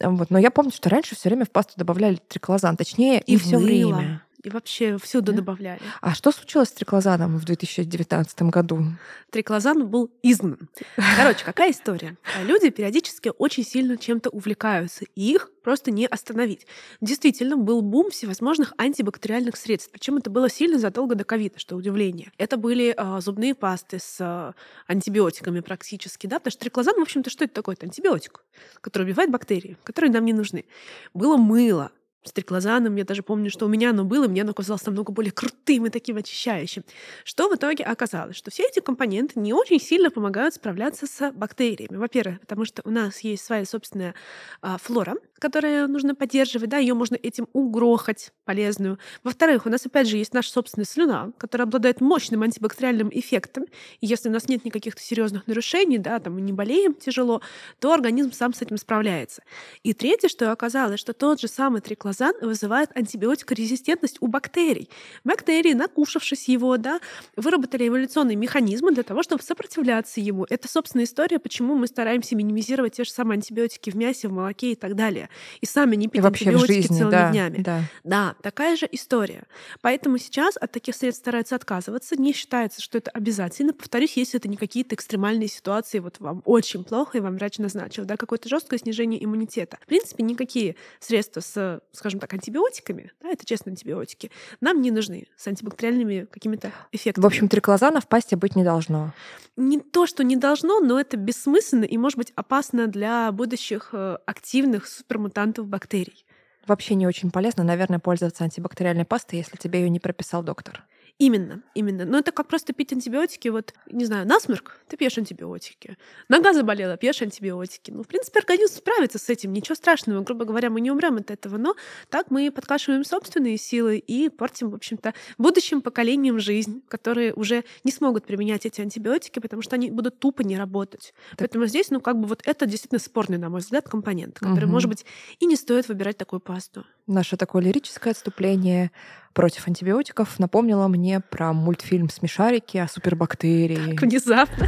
[0.00, 0.30] Вот.
[0.30, 3.58] Но я помню, что раньше все время в пасту добавляли триклозан, точнее, и, и все
[3.58, 4.22] время.
[4.46, 5.38] И вообще всюду да?
[5.38, 5.80] добавляли.
[6.00, 8.84] А что случилось с триклозаном в 2019 году?
[9.30, 10.68] Триклозан был изгнан.
[11.16, 12.16] Короче, какая история?
[12.44, 16.68] Люди периодически очень сильно чем-то увлекаются, и их просто не остановить.
[17.00, 19.90] Действительно, был бум всевозможных антибактериальных средств.
[19.90, 22.30] Причем это было сильно задолго до ковида, что удивление.
[22.38, 24.52] Это были э, зубные пасты с э,
[24.86, 27.74] антибиотиками практически, да, потому что триклозан, в общем-то, что это такое?
[27.74, 28.44] Это антибиотик,
[28.80, 30.66] который убивает бактерии, которые нам не нужны.
[31.14, 31.90] Было мыло,
[32.28, 32.96] стеклозаном.
[32.96, 35.90] Я даже помню, что у меня оно было, мне оно казалось намного более крутым и
[35.90, 36.84] таким очищающим.
[37.24, 38.36] Что в итоге оказалось?
[38.36, 41.96] Что все эти компоненты не очень сильно помогают справляться с бактериями.
[41.96, 44.14] Во-первых, потому что у нас есть своя собственная
[44.62, 48.98] а, флора, которую нужно поддерживать, да, ее можно этим угрохать полезную.
[49.22, 53.64] Во-вторых, у нас опять же есть наша собственная слюна, которая обладает мощным антибактериальным эффектом.
[54.00, 57.42] И если у нас нет никаких серьезных нарушений, да, там мы не болеем тяжело,
[57.80, 59.42] то организм сам с этим справляется.
[59.82, 64.88] И третье, что оказалось, что тот же самый триклозан вызывает антибиотикорезистентность у бактерий.
[65.24, 67.00] Бактерии, накушавшись его, да,
[67.36, 70.46] выработали эволюционные механизмы для того, чтобы сопротивляться ему.
[70.48, 74.72] Это, собственно, история, почему мы стараемся минимизировать те же самые антибиотики в мясе, в молоке
[74.72, 75.28] и так далее.
[75.60, 77.58] и сами не пить И вообще антибиотики жизни, целыми да, днями.
[77.62, 77.80] да.
[78.04, 79.44] Да, такая же история.
[79.80, 82.16] Поэтому сейчас от таких средств стараются отказываться.
[82.16, 83.72] Не считается, что это обязательно.
[83.72, 88.04] Повторюсь, если это не какие-то экстремальные ситуации, вот вам очень плохо, и вам врач назначил,
[88.04, 89.78] да, какое-то жесткое снижение иммунитета.
[89.82, 95.26] В принципе, никакие средства с, скажем так, антибиотиками, да, это честно антибиотики, нам не нужны
[95.36, 97.24] с антибактериальными какими-то эффектами.
[97.24, 99.12] В общем, триклозана в пасте быть не должно.
[99.56, 104.18] не то, что не должно, но это бессмысленно и может быть опасно для будущих э,
[104.24, 106.24] активных супермутантов бактерий.
[106.64, 110.84] Вообще не очень полезно, наверное, пользоваться антибактериальной пастой, если тебе ее не прописал доктор.
[111.18, 112.04] Именно, именно.
[112.04, 113.48] Но это как просто пить антибиотики.
[113.48, 115.96] Вот, не знаю, насморк, ты пьешь антибиотики.
[116.28, 117.90] Нога заболела, пьешь антибиотики.
[117.90, 119.54] Ну, в принципе, организм справится с этим.
[119.54, 120.22] Ничего страшного.
[120.22, 121.56] Грубо говоря, мы не умрем от этого.
[121.56, 121.74] Но
[122.10, 127.92] так мы подкашиваем собственные силы и портим, в общем-то, будущим поколениям жизнь, которые уже не
[127.92, 131.14] смогут применять эти антибиотики, потому что они будут тупо не работать.
[131.38, 134.72] Поэтому здесь, ну, как бы вот это действительно спорный, на мой взгляд, компонент, который, Мгм.
[134.72, 135.06] может быть,
[135.38, 136.84] и не стоит выбирать такую пасту.
[137.06, 138.90] Наше такое лирическое отступление
[139.36, 143.94] против антибиотиков напомнило мне про мультфильм «Смешарики» о супербактерии.
[143.94, 144.66] Как внезапно.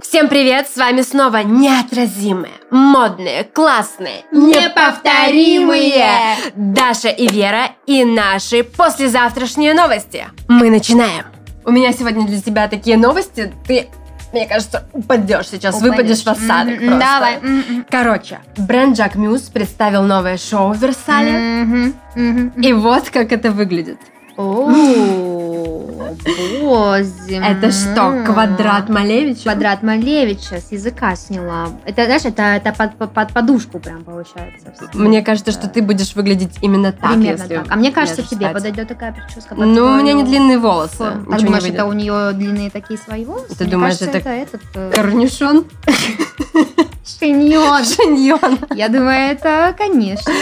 [0.00, 9.74] Всем привет, с вами снова неотразимые, модные, классные, неповторимые Даша и Вера и наши послезавтрашние
[9.74, 10.24] новости.
[10.48, 11.26] Мы начинаем.
[11.66, 13.88] У меня сегодня для тебя такие новости, ты,
[14.32, 17.00] мне кажется, упадешь сейчас, выпадешь в осадок Мгм, просто.
[17.00, 17.38] Давай.
[17.38, 22.48] Мгм, Короче, бренд Jack Muse представил новое шоу в Версале, мгм, мгм.
[22.60, 23.98] и вот как это выглядит.
[26.60, 29.42] Боже Это что, квадрат Малевича?
[29.44, 31.68] Квадрат Малевича с языка сняла.
[31.84, 34.72] Это, знаешь, это, это под, под- под подушку прям получается.
[34.94, 37.66] Мне кажется, что ты будешь выглядеть именно так, Примерно так.
[37.68, 39.54] А мне кажется, тебе подойдет такая прическа.
[39.54, 40.98] Ну, у меня не длинные волосы.
[40.98, 43.56] Так не думаешь, это у нее длинные такие свои волосы?
[43.56, 44.94] Ты думаешь, это это этот...
[44.94, 45.64] Корнюшон?
[47.06, 47.84] Шиньон.
[47.84, 48.58] Шиньон.
[48.74, 50.32] Я думаю, это, конечно.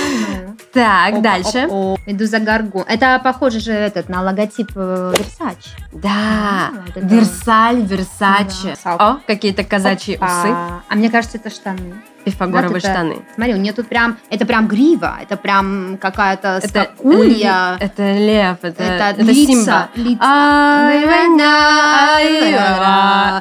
[0.73, 1.67] Так, дальше.
[1.67, 2.01] оп, оп.
[2.07, 2.85] Медуза Гаргон.
[2.89, 5.69] Это похоже же этот на логотип э, Versace.
[5.93, 6.73] Да.
[6.97, 8.77] Версаль, Версаче.
[8.85, 8.97] Да.
[8.97, 10.49] О, какие-то казачьи усы.
[10.89, 11.95] А мне кажется, это штаны.
[12.25, 13.19] Пифагоровые Вот это- штаны.
[13.35, 17.77] Смотри, у нее тут прям, это прям грива, это прям какая-то Это скакулья.
[17.79, 19.89] ле- Это лев, это, Это, это лица, Симба.
[19.95, 20.25] лица.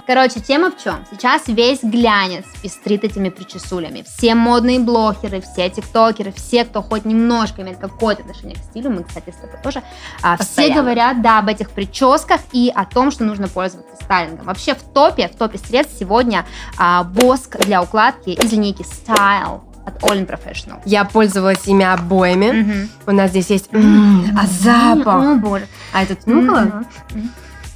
[0.05, 0.95] Короче, тема в чем?
[1.11, 4.03] Сейчас весь глянец пестрит этими причесулями.
[4.03, 9.03] Все модные блогеры, все тиктокеры, все, кто хоть немножко имеет какое-то отношение к стилю, мы,
[9.03, 9.81] кстати, с тобой тоже,
[10.21, 10.81] а, все Постоянно.
[10.81, 14.45] говорят, да, об этих прическах и о том, что нужно пользоваться стайлингом.
[14.47, 16.45] Вообще в топе, в топе средств сегодня
[16.77, 20.79] а, воск для укладки из линейки Style от All in Professional.
[20.85, 22.51] Я пользовалась ими обоими.
[22.51, 22.89] Мгм.
[23.07, 23.69] У нас здесь есть...
[23.73, 25.23] М, А запах?
[25.23, 25.67] О, боже.
[25.93, 26.83] А этот нюхала?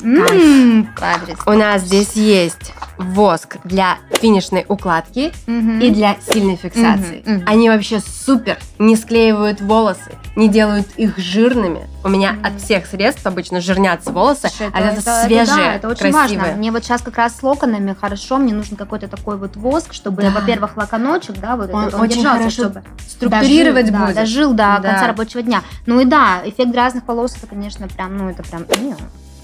[0.01, 1.37] Мм, адрес.
[1.45, 5.79] У нас здесь есть воск для финишной укладки Мгм.
[5.79, 7.23] и для сильной фиксации.
[7.25, 7.43] Мгм, мгм.
[7.47, 11.87] Они вообще супер, не склеивают волосы, не делают их жирными.
[12.03, 12.45] У меня Мгм.
[12.45, 16.39] от всех средств обычно жирнятся волосы, Слушай, а это, да, свежие, это очень красивые.
[16.39, 16.55] важно.
[16.57, 20.21] Мне вот сейчас как раз с локонами хорошо, мне нужен какой-то такой вот воск, чтобы,
[20.23, 20.29] Да.
[20.31, 24.15] во-первых, локоночек, да, вот Он этот, он очень держался, хорошо чтобы Структурировать дожил, да, будет.
[24.15, 24.79] дожил до Да.
[24.81, 25.61] конца рабочего дня.
[25.85, 28.65] Ну и да, эффект разных волос, это, конечно, прям, ну это прям...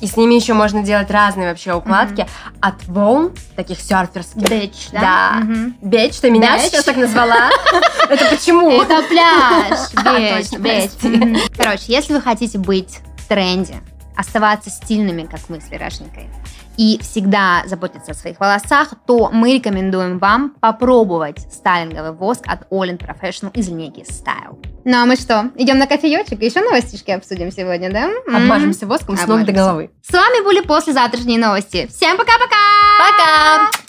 [0.03, 2.27] И с ними еще можно делать разные вообще укладки.
[2.59, 4.43] От волн, таких серферских.
[4.43, 4.99] Дэч, да?
[4.99, 5.31] Да.
[5.39, 5.75] Мгм.
[5.81, 6.63] Беч, ты меня Беч.
[6.71, 7.49] сейчас так назвала?
[8.09, 8.81] Это почему?
[8.81, 9.79] Это пляж,
[10.59, 10.89] беч.
[10.91, 11.07] прости.
[11.07, 11.37] Мгм.
[11.55, 13.75] Короче, если вы хотите быть в тренде,
[14.17, 16.29] оставаться стильными, как мы с Верашенькой,
[16.77, 22.89] и всегда заботиться о своих волосах, то мы рекомендуем вам попробовать стайлинговый воск от All
[22.89, 24.57] in Professional из линейки Style.
[24.85, 26.41] Ну а мы что, идем на кофеечек?
[26.41, 28.09] Еще новостишки обсудим сегодня, да?
[28.27, 29.91] Обмажемся воском с ног до головы.
[30.01, 31.87] С вами были послезавтрашние новости.
[31.87, 32.55] Всем пока-пока!
[32.99, 33.83] Пока!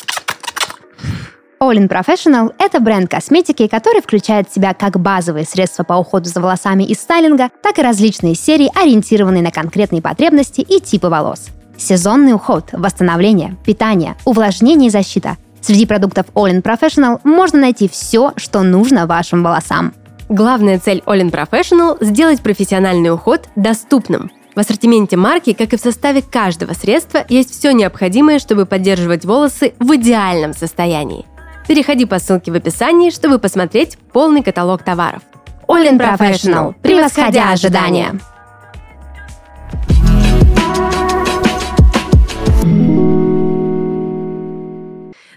[1.61, 6.29] All in Professional– это бренд косметики, который включает в себя как базовые средства по уходу
[6.29, 11.49] за волосами и стайлинга, так и различные серии, ориентированные на конкретные потребности и типы волос.
[11.77, 15.37] Сезонный уход, восстановление, питание, увлажнение и защита.
[15.61, 19.95] Среди продуктов All in Professional можно найти все, что нужно вашим волосам.
[20.29, 24.31] Главная цель All in Professional– сделать профессиональный уход доступным.
[24.55, 29.75] В ассортименте марки, как и в составе каждого средства, есть все необходимое, чтобы поддерживать волосы
[29.81, 31.27] в идеальном состоянии.
[31.67, 35.23] Переходи по ссылке в описании, чтобы посмотреть полный каталог товаров.
[35.67, 38.21] All in Professional, превосходя ожидания.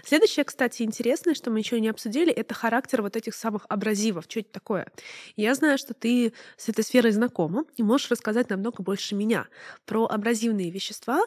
[0.08, 4.24] Следующее, кстати, интересное, что мы еще не обсудили, это характер вот этих самых абразивов.
[4.26, 4.90] Что это такое?
[5.36, 9.48] Я знаю, что ты с этой сферой знакома и можешь рассказать намного больше меня
[9.84, 11.20] про абразивные вещества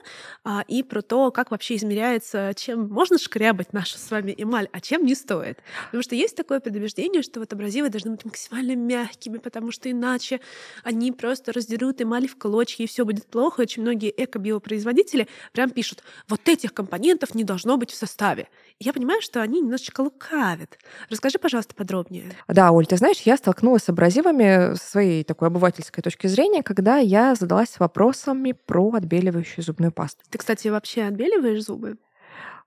[0.44, 4.82] а, и про то, как вообще измеряется, чем можно шкрябать нашу с вами эмаль, а
[4.82, 5.60] чем не стоит.
[5.86, 10.42] Потому что есть такое предубеждение, что вот абразивы должны быть максимально мягкими, потому что иначе
[10.84, 13.62] они просто раздерут эмаль в клочья, и все будет плохо.
[13.62, 18.48] Очень многие эко-биопроизводители прям пишут, вот этих компонентов не должно быть в составе.
[18.84, 20.80] Я понимаю, что они немножечко лукавят.
[21.12, 22.32] Расскажи, пожалуйста, подробнее.
[22.48, 26.98] Да, Оль, ты знаешь, я столкнулась с абразивами с своей такой обывательской точки зрения, когда
[26.98, 30.24] я задалась вопросами про отбеливающую зубную пасту.
[30.32, 31.98] Ты, кстати, вообще отбеливаешь зубы?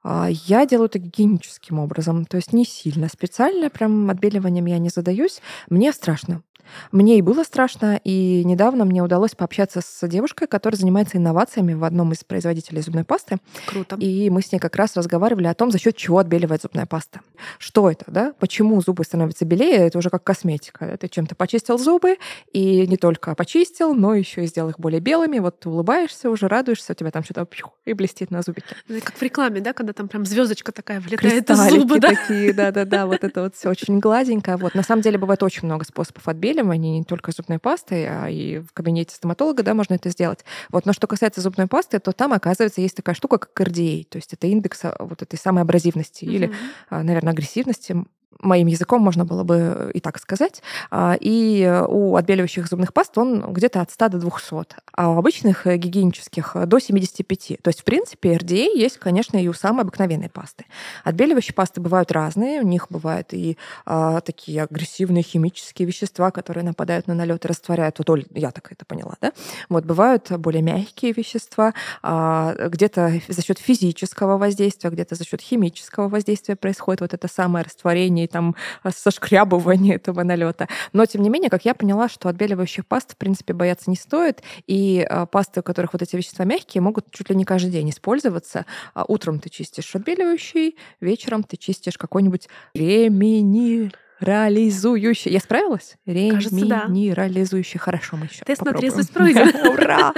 [0.05, 3.09] А, я делаю это гигиеническим образом, то есть не сильно.
[3.09, 5.41] Специально прям отбеливанием я не задаюсь.
[5.69, 6.45] Мне страшно.
[6.93, 11.85] Мне и было страшно, и недавно мне удалось пообщаться с девушкой, которая занимается инновациями в
[11.85, 13.39] одном из производителей зубной пасты.
[13.67, 13.97] Круто.
[13.97, 17.21] И мы с ней как раз разговаривали о том, за счет чего отбеливает зубная паста.
[17.59, 18.33] Что это, да?
[18.39, 19.87] Почему зубы становятся белее?
[19.87, 20.97] Это уже как косметика.
[20.99, 22.17] Ты чем-то почистил зубы,
[22.53, 25.39] и не только почистил, но еще и сделал их более белыми.
[25.39, 27.47] Вот ты улыбаешься, уже радуешься, у тебя там что-то
[27.85, 28.75] и блестит на зубике.
[28.89, 32.09] Ну, как в рекламе, да, когда там прям звездочка такая влетает из зуба, да?
[32.09, 34.57] такие, да-да-да, вот это вот все очень гладенько.
[34.57, 38.29] Вот на самом деле бывает очень много способов отбеливания отбеливании не только зубной пастой, а
[38.29, 40.45] и в кабинете стоматолога, да, можно это сделать.
[40.71, 40.87] Вот.
[40.87, 44.33] Но что касается зубной пасты, то там, оказывается, есть такая штука, как RDA, то есть
[44.33, 46.33] это индекс а, вот этой самой абразивности mm-hmm.
[46.33, 46.53] или,
[46.89, 48.05] а, наверное, агрессивности
[48.41, 50.63] моим языком можно было бы и так сказать.
[50.91, 55.67] А, и у отбеливающих зубных паст он где-то от 100 до 200, а у обычных
[55.67, 57.59] э, гигиенических до 75.
[57.63, 60.65] То есть, в принципе, RDA есть, конечно, и у самой обыкновенной пасты.
[61.05, 62.61] Отбеливающие пасты бывают разные.
[62.61, 67.99] У них бывают и а, такие агрессивные химические вещества, которые нападают на налет и растворяют.
[67.99, 69.33] Вот, Оль, я так это поняла, да?
[69.69, 76.09] Вот бывают более мягкие вещества, а, где-то за счет физического воздействия, где-то за счет химического
[76.09, 80.69] воздействия происходит вот это самое растворение там э, сошкрябывания этого налета.
[80.93, 84.43] Но, тем не менее, как я поняла, что отбеливающих паст, в принципе, бояться не стоит,
[84.67, 87.91] и э, пасты, у которых вот эти вещества мягкие, могут чуть ли не каждый день
[87.91, 88.67] использоваться.
[88.95, 95.31] А утром ты чистишь отбеливающий, вечером ты чистишь какой-нибудь ремени реализующий.
[95.31, 95.97] Я справилась?
[96.07, 96.85] Кажется, да.
[96.87, 97.79] Реминерализующий.
[97.79, 98.75] Хорошо, мы еще Тест попробуем.
[98.75, 99.69] на трезвость пройден.
[99.73, 100.13] Ура!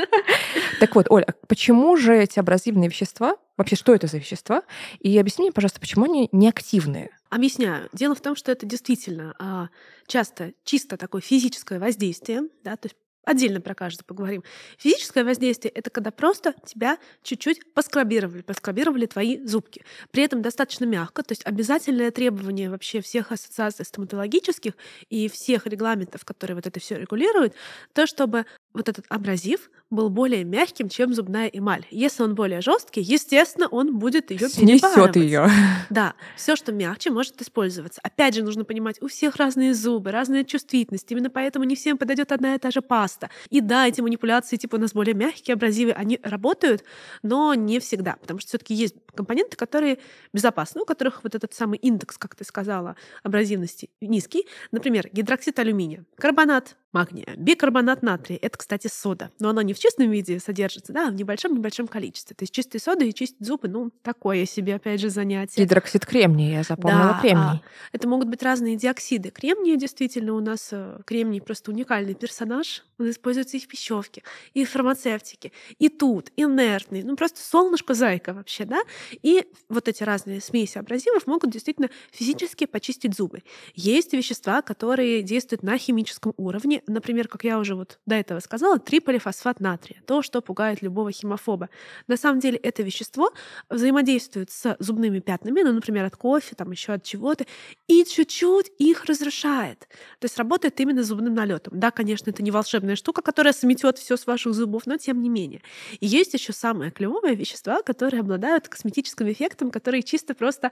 [0.80, 4.62] Так вот, Оля, почему же эти абразивные вещества, вообще что это за вещества?
[5.00, 7.10] И объясни мне, пожалуйста, почему они неактивные?
[7.30, 7.88] Объясняю.
[7.92, 9.68] Дело в том, что это действительно а,
[10.06, 14.44] часто чисто такое физическое воздействие, да, то есть Отдельно про каждый поговорим.
[14.78, 19.84] Физическое воздействие— это когда просто тебя чуть-чуть поскрабировали, поскрабировали твои зубки.
[20.12, 24.74] При этом достаточно мягко, то есть обязательное требование вообще всех ассоциаций стоматологических
[25.10, 27.54] и всех регламентов, которые вот это все регулируют,
[27.94, 31.86] то, чтобы вот этот абразив был более мягким, чем зубная эмаль.
[31.90, 35.48] Если он более жесткий, естественно, он будет ее Снесет ее.
[35.88, 38.00] Да, все, что мягче, может использоваться.
[38.02, 41.10] Опять же, нужно понимать, у всех разные зубы, разная чувствительность.
[41.10, 43.30] Именно поэтому не всем подойдет одна и та же паста.
[43.48, 46.84] И да, эти манипуляции, типа у нас более мягкие абразивы, они работают,
[47.22, 49.98] но не всегда, потому что все-таки есть компоненты, которые
[50.32, 54.46] безопасны, у которых вот этот самый индекс, как ты сказала, абразивности низкий.
[54.70, 57.34] Например, гидроксид алюминия, карбонат магния.
[57.36, 59.30] Бикарбонат натрия— это, кстати, сода.
[59.38, 62.34] Но она не в чистом виде содержится, да, а в небольшом-небольшом количестве.
[62.34, 65.62] То есть чистые соды и чистить зубы, ну, такое себе, опять же, занятие.
[65.62, 67.44] Гидроксид кремния, я запомнила да, кремний.
[67.44, 69.30] А, это могут быть разные диоксиды.
[69.30, 72.84] Кремния, действительно, у нас э, кремний просто уникальный персонаж.
[72.98, 74.22] Он используется и в пищевке,
[74.54, 77.02] и в фармацевтике, и тут, инертный.
[77.02, 78.80] Ну, просто солнышко-зайка вообще, да?
[79.22, 83.42] И вот эти разные смеси абразивов могут действительно физически почистить зубы.
[83.74, 88.78] Есть вещества, которые действуют на химическом уровне, например, как я уже вот до этого сказала,
[88.78, 91.68] триполифосфат натрия, то, что пугает любого химофоба.
[92.06, 93.32] На самом деле это вещество
[93.68, 97.46] взаимодействует с зубными пятнами, ну, например, от кофе, там еще от чего-то,
[97.88, 99.80] и чуть-чуть их разрушает.
[100.18, 101.78] То есть работает именно зубным налетом.
[101.78, 105.28] Да, конечно, это не волшебная штука, которая сметет все с ваших зубов, но тем не
[105.28, 105.62] менее.
[106.00, 110.70] И есть еще самые клевые вещества, которые обладают косметическим эффектом, которые чисто просто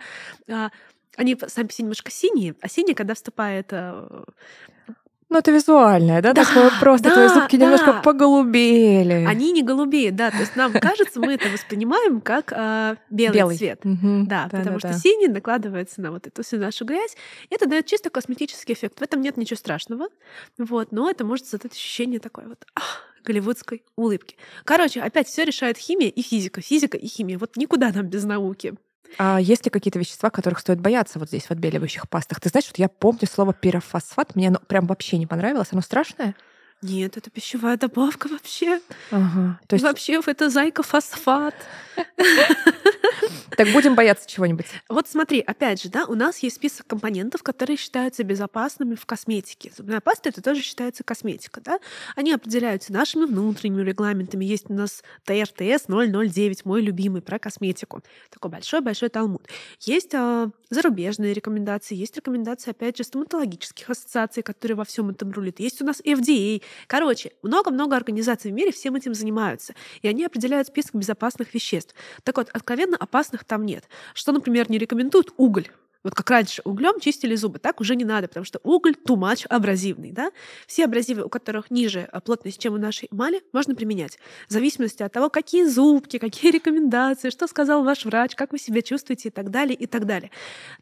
[0.48, 0.70] а,
[1.16, 4.24] они сами немножко синие, а синие, когда вступает а,
[5.34, 6.32] ну, это визуальное, да?
[6.32, 7.64] да Такое просто да, твои зубки да.
[7.64, 9.26] немножко поголубели.
[9.28, 10.30] Они не голубеют, да.
[10.30, 13.80] То есть нам кажется, мы это воспринимаем как э, белый, белый цвет.
[13.84, 14.26] Угу.
[14.26, 14.94] Да, да, потому да, что да.
[14.94, 17.16] синий накладывается на вот эту всю нашу грязь.
[17.50, 19.00] Это дает чисто косметический эффект.
[19.00, 20.06] В этом нет ничего страшного.
[20.56, 24.36] Вот, но это может создать ощущение такое вот ах, голливудской улыбки.
[24.64, 26.60] Короче, опять все решает химия и физика.
[26.60, 27.38] Физика и химия.
[27.38, 28.74] Вот никуда нам без науки.
[29.18, 32.40] А есть ли какие-то вещества, которых стоит бояться вот здесь в отбеливающих пастах?
[32.40, 35.68] Ты знаешь, вот я помню слово пирофосфат, мне оно прям вообще не понравилось.
[35.70, 36.34] Оно страшное?
[36.82, 38.80] Нет, это пищевая добавка вообще.
[39.10, 39.84] Ага, то есть...
[39.84, 41.54] Вообще это зайка фосфат.
[43.56, 44.66] Так будем бояться чего-нибудь.
[44.88, 49.72] Вот смотри, опять же, да, у нас есть список компонентов, которые считаются безопасными в косметике.
[49.76, 51.78] Зубная паста— это тоже считается косметика, да?
[52.16, 54.44] Они определяются нашими внутренними регламентами.
[54.44, 58.02] Есть у нас ТРТС 009, мой любимый, про косметику.
[58.30, 59.46] Такой большой-большой талмуд.
[59.80, 65.60] Есть а, зарубежные рекомендации, есть рекомендации, опять же, стоматологических ассоциаций, которые во всем этом рулят.
[65.60, 66.62] Есть у нас FDA.
[66.86, 69.74] Короче, много-много организаций в мире всем этим занимаются.
[70.02, 71.94] И они определяют список безопасных веществ.
[72.22, 73.88] Так вот, откровенно опасных там нет.
[74.14, 75.68] Что, например, не рекомендуют уголь.
[76.04, 79.46] Вот как раньше углем чистили зубы, так уже не надо, потому что уголь too much
[79.48, 80.12] абразивный.
[80.12, 80.30] Да?
[80.66, 84.18] Все абразивы, у которых ниже а, плотность, чем у нашей эмали, можно применять.
[84.46, 88.82] В зависимости от того, какие зубки, какие рекомендации, что сказал ваш врач, как вы себя
[88.82, 90.30] чувствуете и так далее, и так далее.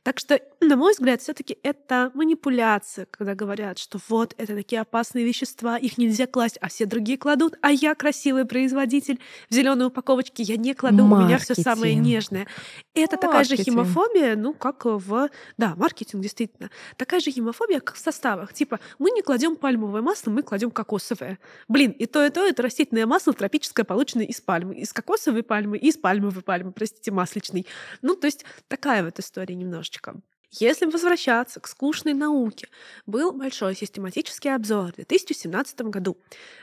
[0.03, 4.81] Так что, на мой взгляд, все таки это манипуляция, когда говорят, что вот, это такие
[4.81, 9.87] опасные вещества, их нельзя класть, а все другие кладут, а я красивый производитель в зеленой
[9.87, 11.23] упаковочке, я не кладу, Маркетинг.
[11.23, 12.49] у меня все самое нежное.
[12.95, 13.21] Это Маркетинг.
[13.21, 15.12] такая же химофобия, ну, как в
[15.57, 16.71] да, маркетинг действительно.
[16.97, 18.53] Такая же гемофобия, как в составах.
[18.53, 21.39] Типа, мы не кладем пальмовое масло, мы кладем кокосовое.
[21.69, 24.77] Блин, и то, и то это растительное масло тропическое, полученное из пальмы.
[24.77, 27.67] Из кокосовой пальмы и из пальмовой пальмы, простите, масличной.
[28.03, 30.15] Ну, то есть такая вот история немножечко.
[30.61, 32.69] Если возвращаться к скучной науке,
[33.07, 36.19] был большой систематический обзор в 2017 году.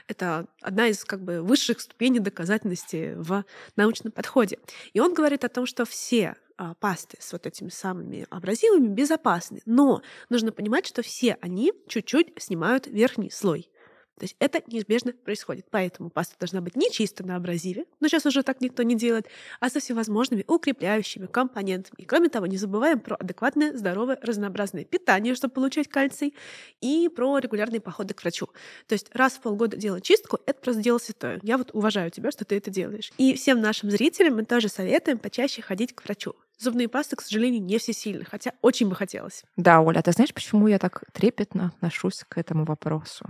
[0.06, 4.60] Это одна из как бы высших ступеней доказательности в научном подходе.
[4.92, 9.62] И он говорит о том, что все а, пасты с вот этими самыми абразивами безопасны.
[9.64, 13.70] Но нужно понимать, что все они чуть-чуть снимают верхний слой.
[14.18, 15.64] То есть это неизбежно происходит.
[15.70, 19.26] Поэтому паста должна быть не чисто на абразиве, но сейчас уже так никто не делает,
[19.58, 21.94] а со всевозможными укрепляющими компонентами.
[21.96, 26.34] И кроме того, не забываем про адекватное, здоровое, разнообразное питание, чтобы получать кальций,
[26.82, 28.48] и про регулярные походы к врачу.
[28.86, 31.40] То есть раз в полгода делать чистку— это просто дело святое.
[31.42, 33.12] Я вот уважаю тебя, что ты это делаешь.
[33.16, 36.34] И всем нашим зрителям мы тоже советуем почаще ходить к врачу.
[36.60, 39.44] Зубные пасты, к сожалению, не все сильны, хотя очень бы хотелось.
[39.56, 43.24] Да, Оля, а ты знаешь, почему я так трепетно отношусь к этому вопросу?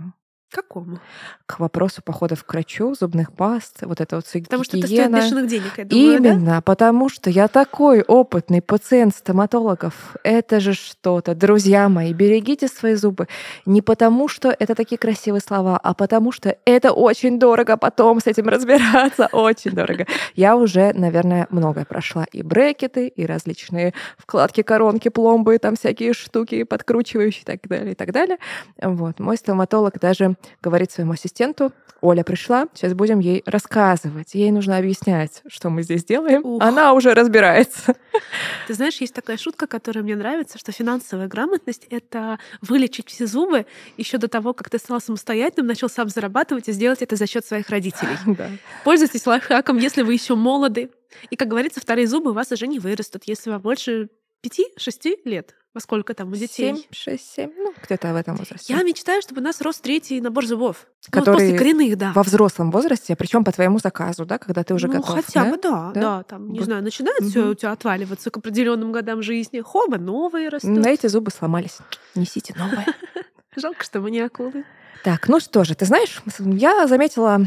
[0.51, 0.99] Какому?
[1.45, 5.47] К вопросу походов к врачу, зубных паст, вот это вот Потому что это стоит бешеных
[5.47, 6.61] денег, я думаю, Именно, да?
[6.61, 10.15] потому что я такой опытный пациент стоматологов.
[10.23, 11.35] Это же что-то.
[11.35, 13.27] Друзья мои, берегите свои зубы.
[13.65, 18.27] Не потому, что это такие красивые слова, а потому что это очень дорого потом с
[18.27, 19.29] этим разбираться.
[19.31, 20.05] Очень дорого.
[20.35, 22.25] Я уже, наверное, многое прошла.
[22.31, 27.95] И брекеты, и различные вкладки, коронки, пломбы, там всякие штуки подкручивающие и так далее, и
[27.95, 28.37] так далее.
[28.81, 29.19] Вот.
[29.19, 34.33] Мой стоматолог даже говорит своему ассистенту, Оля пришла, сейчас будем ей рассказывать.
[34.33, 36.43] Ей нужно объяснять, что мы здесь делаем.
[36.43, 36.61] Ух.
[36.61, 37.95] Она уже разбирается.
[38.67, 43.67] Ты знаешь, есть такая шутка, которая мне нравится, что финансовая грамотность— это вылечить все зубы
[43.97, 47.45] еще до того, как ты стал самостоятельным, начал сам зарабатывать и сделать это за счет
[47.45, 48.17] своих родителей.
[48.31, 48.49] Да.
[48.85, 50.89] Пользуйтесь лайфхаком, если вы еще молоды.
[51.29, 54.09] И, как говорится, вторые зубы у вас уже не вырастут, если вам больше
[54.41, 55.55] пяти-шести лет.
[55.73, 56.75] Во сколько там у детей?
[56.75, 58.73] Семь, шесть, семь, ну, где-то в этом возрасте.
[58.73, 60.85] Я мечтаю, чтобы у нас рос третий набор зубов.
[61.09, 62.11] Который ну, после коренных, да.
[62.13, 65.15] Во взрослом возрасте, причем по твоему заказу, да, когда ты уже ну, готов.
[65.15, 65.51] хотя да?
[65.51, 66.65] бы да, да, да там, не Год.
[66.65, 67.29] знаю, начинает угу.
[67.29, 69.61] все у тебя отваливаться к определенным годам жизни.
[69.61, 70.71] Хоба, новые растут.
[70.71, 71.77] На эти зубы сломались.
[72.15, 72.85] Несите новые.
[73.55, 74.65] Жалко, что мы не акулы.
[75.05, 77.45] Так, ну что же, ты знаешь, я заметила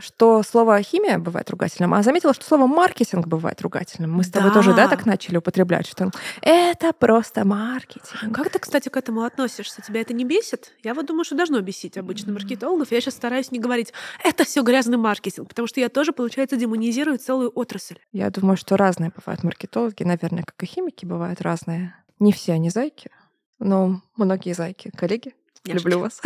[0.00, 4.12] что слово химия бывает ругательным, а заметила, что слово маркетинг бывает ругательным.
[4.12, 4.54] Мы с тобой да.
[4.54, 6.10] тоже, да, так начали употреблять, что
[6.42, 8.34] это просто маркетинг.
[8.34, 9.82] Как ты, кстати, к этому относишься?
[9.82, 10.72] Тебя это не бесит?
[10.82, 12.90] Я вот думаю, что должно бесить обычно маркетологов.
[12.92, 13.92] Я сейчас стараюсь не говорить,
[14.24, 17.98] это все грязный маркетинг, потому что я тоже, получается, демонизирую целую отрасль.
[18.12, 21.94] Я думаю, что разные бывают маркетологи, наверное, как и химики бывают разные.
[22.18, 23.10] Не все они зайки,
[23.58, 24.90] но многие зайки.
[24.96, 25.34] Коллеги,
[25.66, 25.88] Няшечка.
[25.88, 26.20] Люблю вас.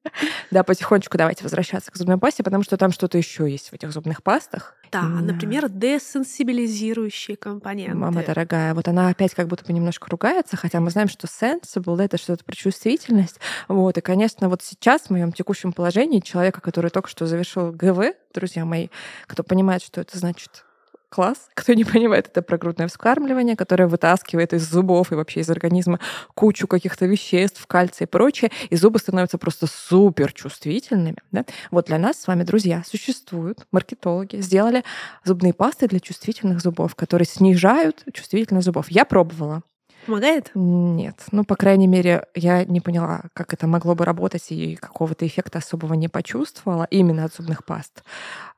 [0.50, 3.92] да, потихонечку давайте возвращаться к зубной пасте, потому что там что-то еще есть в этих
[3.92, 4.74] зубных пастах.
[4.90, 7.94] Да, например, десенсибилизирующие компоненты.
[7.94, 12.00] Мама дорогая, вот она опять как будто бы немножко ругается, хотя мы знаем, что sensible—
[12.02, 13.38] это что-то про чувствительность.
[13.68, 18.14] Вот, и, конечно, вот сейчас в моем текущем положении человека, который только что завершил ГВ,
[18.32, 18.88] друзья мои,
[19.26, 20.64] кто понимает, что это значит
[21.08, 21.48] класс.
[21.54, 26.00] Кто не понимает, это про грудное вскармливание, которое вытаскивает из зубов и вообще из организма
[26.34, 31.18] кучу каких-то веществ, кальция и прочее, и зубы становятся просто супер чувствительными.
[31.32, 31.44] Да?
[31.70, 34.84] Вот для нас с вами, друзья, существуют маркетологи, сделали
[35.24, 38.90] зубные пасты для чувствительных зубов, которые снижают чувствительность зубов.
[38.90, 39.62] Я пробовала.
[40.08, 40.50] Помогает?
[40.54, 41.16] Нет.
[41.32, 45.58] Ну, по крайней мере, я не поняла, как это могло бы работать, и какого-то эффекта
[45.58, 48.02] особого не почувствовала именно от зубных паст.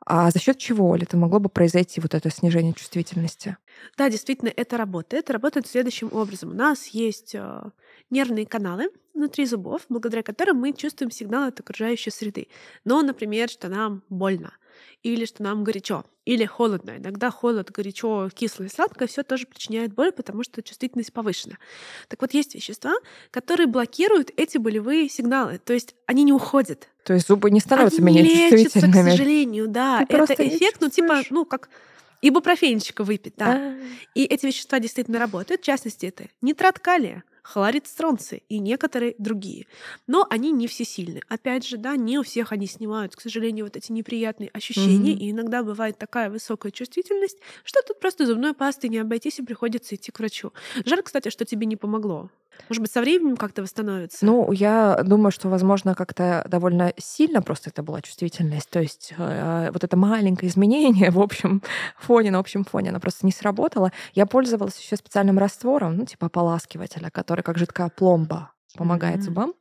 [0.07, 3.57] А за счет чего ли это могло бы произойти вот это снижение чувствительности?
[3.99, 5.25] Да, действительно, это работает.
[5.25, 6.51] Это работает следующим образом.
[6.51, 7.63] У нас есть э,
[8.11, 12.47] нервные каналы внутри зубов, благодаря которым мы чувствуем сигналы от окружающей среды.
[12.85, 14.53] Но, например, что нам больно
[15.03, 16.97] или что нам горячо, или холодно.
[16.99, 21.57] Иногда холод, горячо, кислое, сладкое все тоже причиняет боль, потому что чувствительность повышена.
[22.09, 22.95] Так вот, есть вещества,
[23.31, 26.89] которые блокируют эти болевые сигналы, то есть они не уходят.
[27.05, 29.09] То есть зубы не становятся они менее не лечатся, чувствительными.
[29.09, 30.05] к сожалению, да.
[30.07, 31.69] Ты Это эффект, ну, типа, ну, как
[32.23, 33.53] ибупрофенчика выпить, да.
[33.55, 33.79] А.
[34.15, 35.63] И эти вещества действительно работают.
[35.63, 39.67] В частности, это нитрат калия, хлорид стронция и некоторые другие.
[40.07, 41.21] Но они не всесильны.
[41.29, 45.13] Опять же, да, не у всех они снимают, к сожалению, вот эти неприятные ощущения.
[45.13, 45.21] Мгм.
[45.21, 49.95] И иногда бывает такая высокая чувствительность, что тут просто зубной пастой не обойтись и приходится
[49.95, 50.53] идти к врачу.
[50.85, 52.31] Жаль, кстати, что тебе не помогло.
[52.69, 54.25] Может быть, со временем как-то восстановится?
[54.25, 58.71] Ну, я думаю, что, возможно, как-то довольно сильно просто это была чувствительность.
[58.71, 61.63] То есть э, вот это маленькое изменение в общем
[61.99, 63.93] фоне, на общем фоне, оно просто не сработало.
[64.15, 69.55] Я пользовалась еще специальным раствором, ну, типа ополаскивателя, который как жидкая пломба помогает зубам.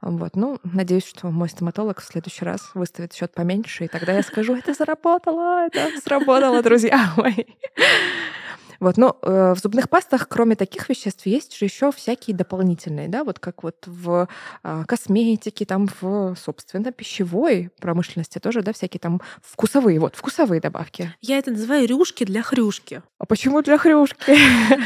[0.00, 4.22] Вот, ну, надеюсь, что мой стоматолог в следующий раз выставит счет поменьше, и тогда я
[4.22, 7.44] скажу, это заработало, это сработало, друзья мои.
[8.80, 13.24] Вот, но э, в зубных пастах, кроме таких веществ, есть же еще всякие дополнительные, да,
[13.24, 14.28] вот как вот в
[14.62, 21.14] а, косметике, там в, собственно, пищевой промышленности тоже, да, всякие там вкусовые, вот, вкусовые добавки.
[21.20, 23.02] Я это называю рюшки для хрюшки.
[23.18, 24.36] А почему для хрюшки?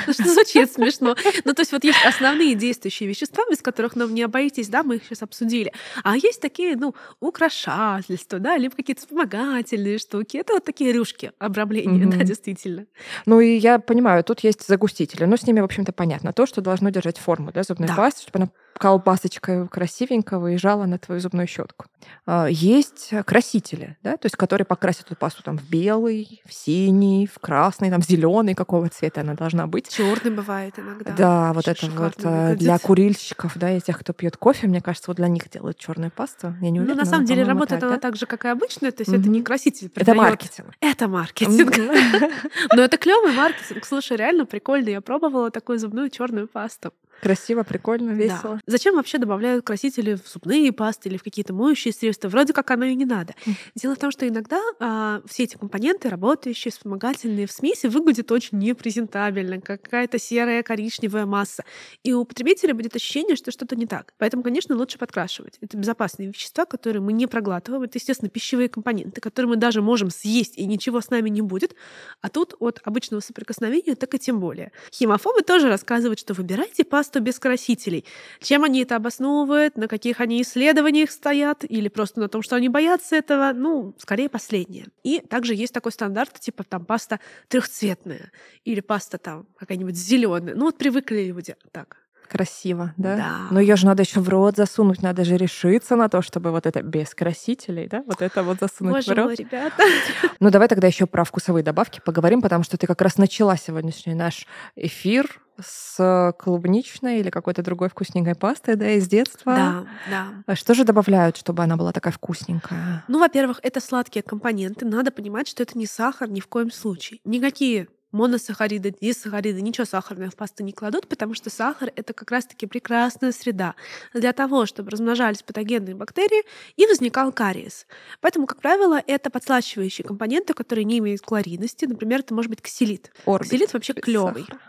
[0.13, 1.17] Что звучит смешно.
[1.45, 4.97] Ну, то есть вот есть основные действующие вещества, без которых нам не обойтись, да, мы
[4.97, 5.73] их сейчас обсудили.
[6.05, 10.37] А есть такие, ну, украшательства, да, либо какие-то вспомогательные штуки.
[10.37, 12.87] Это вот такие рюшки обрамления, да, действительно.
[13.27, 16.33] Ну и я понимаю, тут есть загустители, но с ними, в общем-то, понятно.
[16.33, 17.97] То, что должно держать форму, да, зубной Да.
[17.97, 18.51] пасты, чтобы она
[18.81, 21.85] колбасочкой красивенько выезжала на твою зубную щетку.
[22.27, 27.27] А, Есть красители, да, то есть которые покрасят эту пасту там в белый, в синий,
[27.33, 29.89] в красный, там в зеленый, какого цвета она должна быть.
[29.91, 31.13] Черный бывает иногда.
[31.13, 32.59] Да, вот Ш- это вот э, выглядит.
[32.59, 36.11] для курильщиков, да, и тех, кто пьет кофе, мне кажется, вот для них делают черную
[36.11, 36.55] пасту.
[36.63, 37.05] Я не Ну, уверена.
[37.05, 38.01] на самом деле, работает так, она да?
[38.01, 39.87] так же, как и обычная, то есть это не краситель.
[39.89, 40.69] Это придает- маркетинг.
[40.81, 41.77] Это маркетинг.
[42.75, 43.85] Но это клевый маркетинг.
[43.85, 44.89] Слушай, реально прикольно.
[44.89, 46.93] Я пробовала такую зубную черную пасту.
[47.21, 48.15] Красиво, прикольно, Да.
[48.15, 48.61] весело.
[48.67, 52.29] Зачем вообще добавляют красители в зубные пасты или в какие-то моющие средства?
[52.29, 53.35] Вроде как оно и не надо.
[53.75, 58.59] Дело в том, что иногда а, все эти компоненты, работающие, вспомогательные в смеси, выглядят очень
[58.59, 61.65] непрезентабельно, как какая-то серая коричневая масса.
[62.03, 64.15] И у потребителя будет ощущение, что что-то не так.
[64.19, 65.59] Поэтому, конечно, лучше подкрашивать.
[65.61, 67.83] Это безопасные вещества, которые мы не проглатываем.
[67.83, 71.75] Это, естественно, пищевые компоненты, которые мы даже можем съесть, и ничего с нами не будет.
[72.21, 74.73] А тут от обычного соприкосновения так и тем более.
[74.93, 78.05] Химофобы тоже рассказывают, что выбирайте пасту без красителей.
[78.41, 82.69] Чем они это обосновывают, на каких они исследованиях стоят, или просто на том, что они
[82.69, 84.87] боятся этого, ну, скорее последнее.
[85.03, 88.31] И также есть такой стандарт, типа там паста трехцветная,
[88.65, 90.55] или паста там какая-нибудь зеленая.
[90.55, 91.97] Ну вот привыкли люди так.
[92.31, 93.17] Красиво, да?
[93.17, 93.39] Да.
[93.51, 96.65] Но ее же надо еще в рот засунуть, надо же решиться на то, чтобы вот
[96.65, 99.27] это без красителей, да, вот это вот засунуть Боже в рот.
[99.27, 99.83] мой, ребята.
[100.39, 104.15] Ну давай тогда еще про вкусовые добавки поговорим, потому что ты как раз начала сегодняшний
[104.15, 104.47] наш
[104.77, 109.55] эфир с клубничной или какой-то другой вкусненькой пастой, да, из детства.
[109.55, 110.27] Да, да.
[110.47, 113.05] А что же добавляют, чтобы она была такая вкусненькая?
[113.09, 114.85] Ну, во-первых, это сладкие компоненты.
[114.87, 117.21] Надо понимать, что это не сахар ни в коем случае.
[117.25, 122.67] Никакие моносахариды, дисахариды, ничего сахарное в пасту не кладут, потому что сахар— это как раз-таки
[122.67, 123.75] прекрасная среда
[124.15, 126.43] для того, чтобы размножались патогенные бактерии
[126.77, 127.87] и возникал кариес.
[128.21, 131.85] Поэтому, как правило, это подслащивающие компоненты, которые не имеют калорийности.
[131.85, 133.13] Например, это может быть ксилит.
[133.27, 134.43] Орбит Ксилит вообще клевый.
[134.43, 134.61] сахара.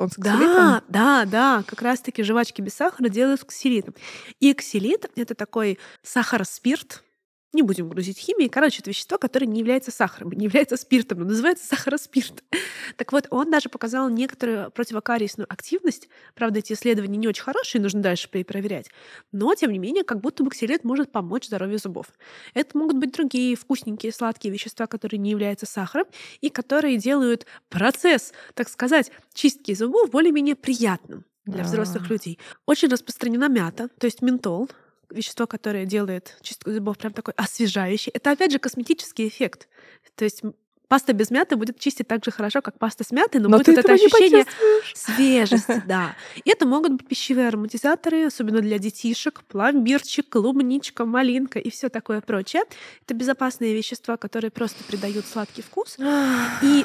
[0.00, 0.38] Он с ксилитом?
[0.38, 3.94] Да, да, да, как раз-таки жвачки без сахара делают с ксилитом.
[4.40, 7.04] И ксилит— это такой сахароспирт,
[7.52, 8.48] не будем грузить химией.
[8.48, 12.44] Короче, это вещество, которое не является сахаром, не является спиртом, но называется сахароспирт.
[12.96, 16.08] Так вот, он даже показал некоторую противокариесную активность.
[16.34, 18.90] Правда, эти исследования не очень хорошие, нужно дальше перепроверять.
[19.32, 22.06] Но, тем не менее, как будто бы ксилит может помочь здоровью зубов.
[22.52, 26.06] Это могут быть другие вкусненькие, сладкие вещества, которые не являются сахаром
[26.40, 32.38] и которые делают процесс, так сказать, чистки зубов более-менее приятным для взрослых людей.
[32.66, 34.68] Очень распространена мята, то есть ментол,
[35.10, 38.10] вещество, которое делает чистку зубов прям такой освежающий.
[38.12, 39.68] Это, опять же, косметический эффект.
[40.14, 40.42] То есть
[40.90, 43.68] паста без мяты будет чистить так же хорошо, как паста с мятой, но, Но будет
[43.68, 44.44] вот это ощущение
[44.92, 46.16] свежести, да.
[46.44, 52.20] И это могут быть пищевые ароматизаторы, особенно для детишек, пломбирчик, клубничка, малинка и все такое
[52.20, 52.64] прочее.
[53.04, 55.96] Это безопасные вещества, которые просто придают сладкий вкус.
[56.62, 56.84] И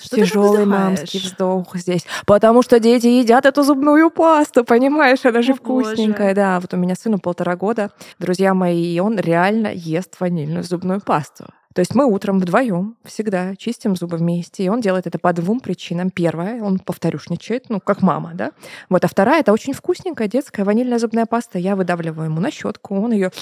[0.00, 2.06] что Тяжелый мамский вздох здесь.
[2.26, 5.24] Потому что дети едят эту зубную пасту, понимаешь?
[5.24, 6.28] Она же О, вкусненькая.
[6.28, 6.34] боже.
[6.34, 11.00] Да, вот у меня сыну полтора года, друзья мои, и он реально ест ванильную зубную
[11.00, 11.46] пасту.
[11.74, 15.58] То есть мы утром вдвоем всегда чистим зубы вместе, и он делает это по двум
[15.58, 16.10] причинам.
[16.10, 18.52] Первая, он повторюшничает, ну, как мама, да.
[18.88, 21.58] Вот, а вторая, это очень вкусненькая детская ванильная зубная паста.
[21.58, 23.32] Я выдавливаю ему на щетку, он ее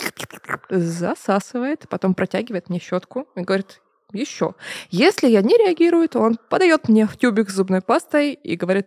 [0.70, 3.82] засасывает, потом протягивает мне щетку и говорит,
[4.12, 4.54] еще.
[4.90, 8.86] Если я не реагирую, то он подает мне тюбик с зубной пастой и говорит,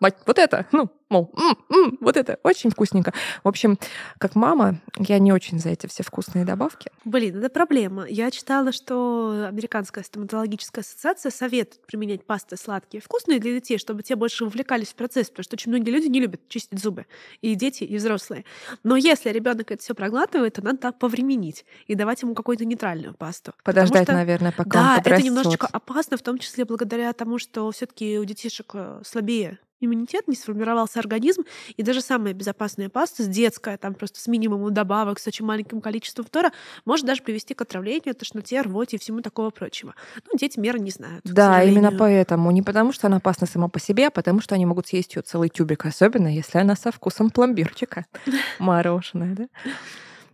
[0.00, 3.12] мать, вот это, ну, мол, м -м, вот это очень вкусненько.
[3.44, 3.78] В общем,
[4.18, 6.90] как мама, я не очень за эти все вкусные добавки.
[7.04, 8.06] Блин, это проблема.
[8.08, 14.16] Я читала, что Американская стоматологическая ассоциация советует применять пасты сладкие, вкусные для детей, чтобы те
[14.16, 17.06] больше увлекались в процесс, потому что очень многие люди не любят чистить зубы,
[17.42, 18.44] и дети, и взрослые.
[18.84, 23.14] Но если ребенок это все проглатывает, то надо так повременить и давать ему какую-то нейтральную
[23.14, 23.52] пасту.
[23.64, 25.12] Подождать, что, наверное, пока да, он подрастет.
[25.12, 30.28] это немножечко опасно, в том числе благодаря тому, что все-таки у детишек э, слабее иммунитет,
[30.28, 31.42] не сформировался организм,
[31.76, 35.80] и даже самая безопасная паста, с детская, там просто с минимумом добавок, с очень маленьким
[35.80, 36.52] количеством фтора,
[36.84, 39.94] может даже привести к отравлению, тошноте, рвоте и всему такого прочего.
[40.30, 41.22] Ну, дети меры не знают.
[41.24, 42.50] Да, именно поэтому.
[42.50, 45.22] Не потому, что она опасна сама по себе, а потому, что они могут съесть ее
[45.22, 48.06] целый тюбик, особенно если она со вкусом пломбирчика.
[48.58, 49.48] Мороженое, да?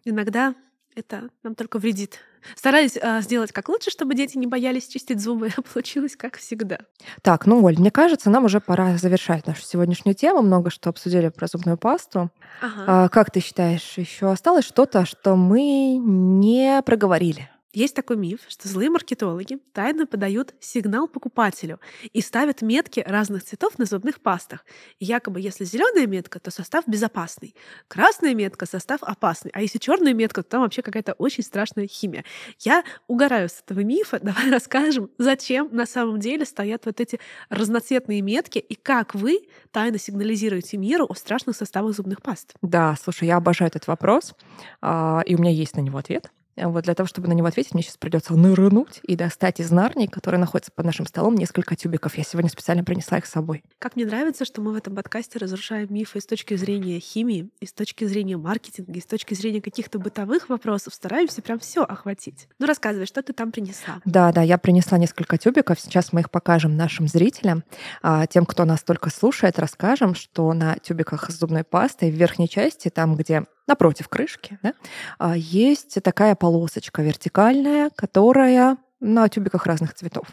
[0.05, 0.55] Иногда
[0.97, 2.18] это нам только вредит.
[2.55, 6.78] Старались а, сделать как лучше, чтобы дети не боялись чистить зубы, а получилось как всегда.
[7.22, 10.42] Так, ну, Оль, мне кажется, нам уже пора завершать нашу сегодняшнюю тему.
[10.42, 12.30] Много что обсудили про зубную пасту.
[12.61, 12.84] Ага.
[12.86, 17.51] А, как ты считаешь, еще осталось что-то, что мы не проговорили?
[17.76, 21.78] Есть такой миф, что злые маркетологи тайно подают сигнал покупателю
[22.10, 24.64] и ставят метки разных цветов на зубных пастах.
[24.98, 27.54] И якобы, если зеленая метка, то состав безопасный.
[27.86, 29.50] Красная метка— состав опасный.
[29.52, 32.24] А если черная метка, то там вообще какая-то очень страшная химия.
[32.60, 34.20] Я угораю с этого мифа.
[34.22, 37.20] Давай расскажем, зачем на самом деле стоят вот эти
[37.50, 42.54] разноцветные метки и как вы тайно сигнализируете миру о страшных составах зубных паст.
[42.62, 44.34] Да, слушай, я обожаю этот вопрос,
[44.80, 46.30] а, и у меня есть на него ответ.
[46.57, 50.07] Вот для того, чтобы на него ответить, мне сейчас придется нырнуть и достать из нарнии,
[50.07, 52.16] который находится под нашим столом, несколько тюбиков.
[52.16, 53.62] Я сегодня специально принесла их с собой.
[53.78, 57.66] Как мне нравится, что мы в этом подкасте разрушаем мифы с точки зрения химии, и
[57.66, 60.94] с точки зрения маркетинга, и с точки зрения каких-то бытовых вопросов.
[60.94, 62.48] Стараемся прям все охватить.
[62.59, 64.00] Ну, рассказывай, что ты там принесла.
[64.04, 65.78] Да, да, я принесла несколько тюбиков.
[65.78, 67.64] Сейчас мы их покажем нашим зрителям.
[68.02, 72.48] А, тем, кто нас только слушает, расскажем, что на тюбиках с зубной пастой в верхней
[72.48, 74.74] части, там, где напротив крышки, да,
[75.18, 80.26] а, есть такая полосочка вертикальная, которая на тюбиках разных цветов.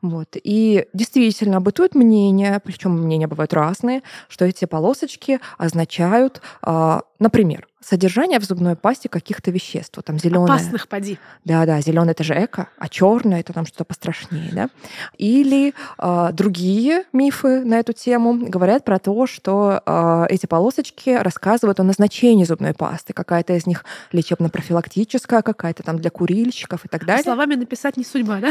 [0.00, 0.36] Вот.
[0.42, 8.40] И действительно бытует мнение, причем мнения бывают разные, что эти полосочки означают, а, например, содержание
[8.40, 9.98] в зубной пасте каких-то веществ.
[10.04, 10.44] Там зеленое.
[10.44, 11.18] Опасных поди.
[11.44, 14.68] Да, да, зеленый это же эко, а черное это там что-то пострашнее, да.
[15.18, 21.78] Или э, другие мифы на эту тему говорят про то, что э, эти полосочки рассказывают
[21.78, 23.12] о назначении зубной пасты.
[23.12, 27.22] Какая-то из них лечебно-профилактическая, какая-то там для курильщиков и так далее.
[27.22, 28.50] Словами написать не судьба, да?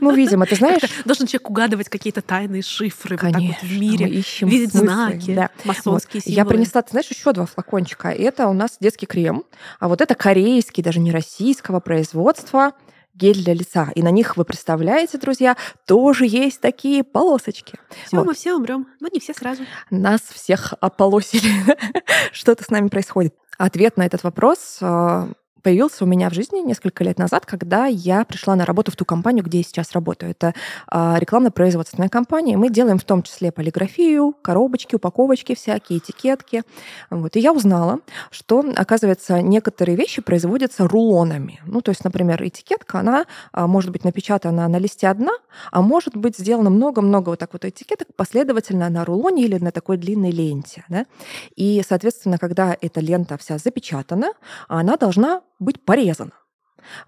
[0.00, 0.82] Ну, видимо, ты знаешь...
[1.04, 4.70] Должен человек угадывать какие-то тайные шифры Конечно, вот так вот в мире, мы ищем видеть
[4.72, 5.50] смыслы, знаки, да.
[5.64, 6.24] масонские вот.
[6.24, 6.36] символы.
[6.36, 8.10] Я принесла, ты знаешь, еще два флакончика.
[8.10, 9.44] И это у нас детский крем,
[9.78, 12.72] а вот это корейский, даже не российского производства,
[13.14, 13.90] гель для лица.
[13.94, 17.78] И на них, вы представляете, друзья, тоже есть такие полосочки.
[18.06, 18.26] Все, вот.
[18.26, 19.62] мы все умрем, но не все сразу.
[19.90, 21.52] Нас всех ополосили.
[22.32, 23.34] Что-то с нами происходит.
[23.58, 25.28] Ответ на этот вопрос а,
[25.62, 29.04] появился у меня в жизни несколько лет назад, когда я пришла на работу в ту
[29.04, 30.32] компанию, где я сейчас работаю.
[30.32, 30.54] Это
[30.90, 32.56] э, рекламно-производственная компания.
[32.56, 36.62] Мы делаем в том числе полиграфию, коробочки, упаковочки всякие, этикетки.
[37.10, 37.36] Вот.
[37.36, 38.00] И я узнала,
[38.30, 41.60] что, оказывается, некоторые вещи производятся рулонами.
[41.66, 45.32] Ну, то есть, например, этикетка, она э, может быть напечатана на листе одна,
[45.70, 49.96] а может быть сделано много-много вот так вот этикеток последовательно на рулоне или на такой
[49.96, 50.84] длинной ленте.
[50.88, 51.06] Да?
[51.56, 54.32] И, соответственно, когда эта лента вся запечатана,
[54.68, 56.32] она должна быть порезана.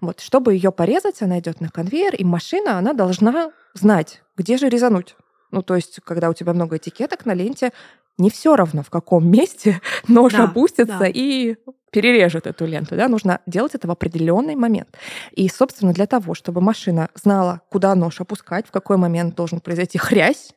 [0.01, 4.69] Вот, чтобы ее порезать, она идет на конвейер, и машина, она должна знать, где же
[4.69, 5.15] резануть.
[5.51, 7.71] Ну, то есть, когда у тебя много этикеток на ленте,
[8.17, 11.07] не все равно, в каком месте нож да, опустится да.
[11.07, 11.55] и
[11.91, 12.95] перережет эту ленту.
[12.95, 13.07] Да?
[13.07, 14.89] Нужно делать это в определенный момент.
[15.31, 19.97] И, собственно, для того, чтобы машина знала, куда нож опускать, в какой момент должен произойти
[19.97, 20.53] хрясь,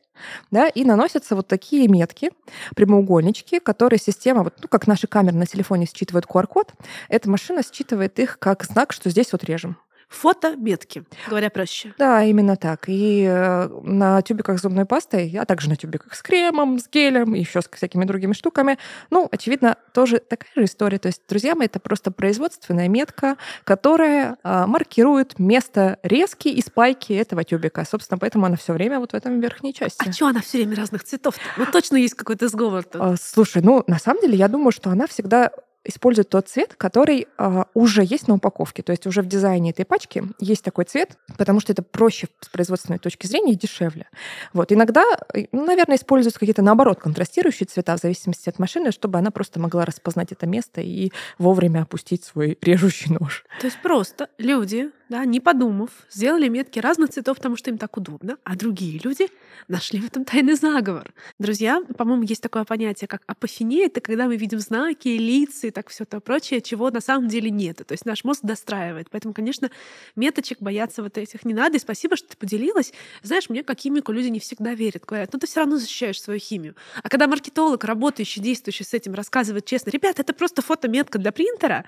[0.51, 2.31] да, и наносятся вот такие метки,
[2.75, 6.73] прямоугольнички, которые система, вот, ну, как наши камеры на телефоне считывают QR-код,
[7.09, 9.77] эта машина считывает их как знак, что здесь вот режем
[10.09, 11.93] фото-метки, говоря проще.
[11.97, 12.85] Да, именно так.
[12.87, 17.33] И э, на тюбиках с зубной пастой, а также на тюбиках с кремом, с гелем,
[17.35, 18.77] еще с всякими другими штуками,
[19.11, 20.97] ну, очевидно, тоже такая же история.
[20.97, 27.13] То есть, друзья мои, это просто производственная метка, которая а, маркирует место резки и спайки
[27.13, 27.85] этого тюбика.
[27.85, 30.07] Собственно, поэтому она все время вот в этом верхней части.
[30.07, 31.35] А что она все время разных цветов?
[31.35, 31.39] -то?
[31.57, 32.81] Ну, точно есть какой-то сговор.
[32.81, 33.13] -то.
[33.13, 35.51] А, слушай, ну, на самом деле, я думаю, что она всегда
[35.85, 38.83] используют тот цвет, который а, уже есть на упаковке.
[38.83, 42.49] То есть уже в дизайне этой пачки есть такой цвет, потому что это проще с
[42.49, 44.07] производственной точки зрения и дешевле.
[44.53, 44.71] Вот.
[44.71, 45.03] Иногда,
[45.33, 49.59] э, ну, наверное, используются какие-то, наоборот, контрастирующие цвета в зависимости от машины, чтобы она просто
[49.59, 53.45] могла распознать это место и вовремя опустить свой режущий нож.
[53.61, 57.97] То есть просто люди да, не подумав, сделали метки разных цветов, потому что им так
[57.97, 59.27] удобно, а другие люди
[59.67, 61.11] нашли в этом тайный заговор.
[61.39, 65.89] Друзья, по-моему, есть такое понятие, как апофения, это когда мы видим знаки, лица и так
[65.89, 67.77] все то прочее, чего на самом деле нет.
[67.77, 69.09] То есть наш мозг достраивает.
[69.09, 69.71] Поэтому, конечно,
[70.15, 71.77] меточек бояться вот этих не надо.
[71.77, 72.93] И спасибо, что ты поделилась.
[73.23, 75.05] Знаешь, мне как химику люди не всегда верят.
[75.05, 76.75] Говорят, ну ты все равно защищаешь свою химию.
[77.01, 81.85] А когда маркетолог, работающий, действующий с этим, рассказывает честно, ребята, это просто фотометка для принтера,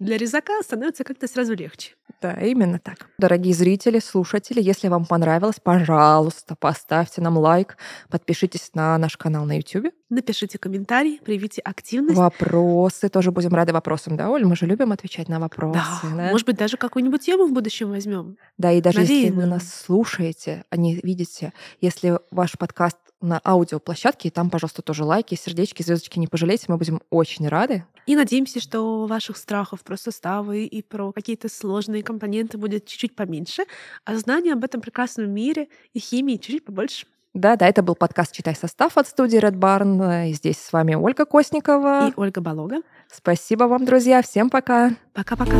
[0.00, 1.92] для резака становится как-то сразу легче.
[2.22, 3.08] Да, именно так.
[3.18, 7.76] Дорогие зрители, слушатели, если вам понравилось, пожалуйста, поставьте нам лайк,
[8.08, 9.92] подпишитесь на наш канал на YouTube.
[10.08, 12.16] Напишите комментарий, проявите активность.
[12.16, 13.08] Вопросы.
[13.10, 14.44] Тоже будем рады вопросам, да, Оль?
[14.44, 15.78] Мы же любим отвечать на вопросы.
[16.02, 16.16] Да.
[16.16, 16.30] да?
[16.30, 18.36] Может быть, даже какую-нибудь тему в будущем возьмем.
[18.58, 19.26] Да, и даже Навеянную.
[19.26, 24.82] если вы нас слушаете, а не видите, если ваш подкаст на аудиоплощадке, и там, пожалуйста,
[24.82, 27.84] тоже лайки, сердечки, звездочки не пожалейте, мы будем очень рады.
[28.06, 33.64] И надеемся, что ваших страхов про составы и про какие-то сложные компоненты будет чуть-чуть поменьше,
[34.04, 37.06] а знания об этом прекрасном мире и химии чуть-чуть побольше.
[37.32, 40.30] Да, да, это был подкаст «Читай состав» от студии Red Barn.
[40.30, 42.08] И здесь с вами Ольга Косникова.
[42.08, 42.80] И Ольга Болога.
[43.08, 44.20] Спасибо вам, друзья.
[44.22, 44.96] Всем пока.
[45.12, 45.56] Пока-пока.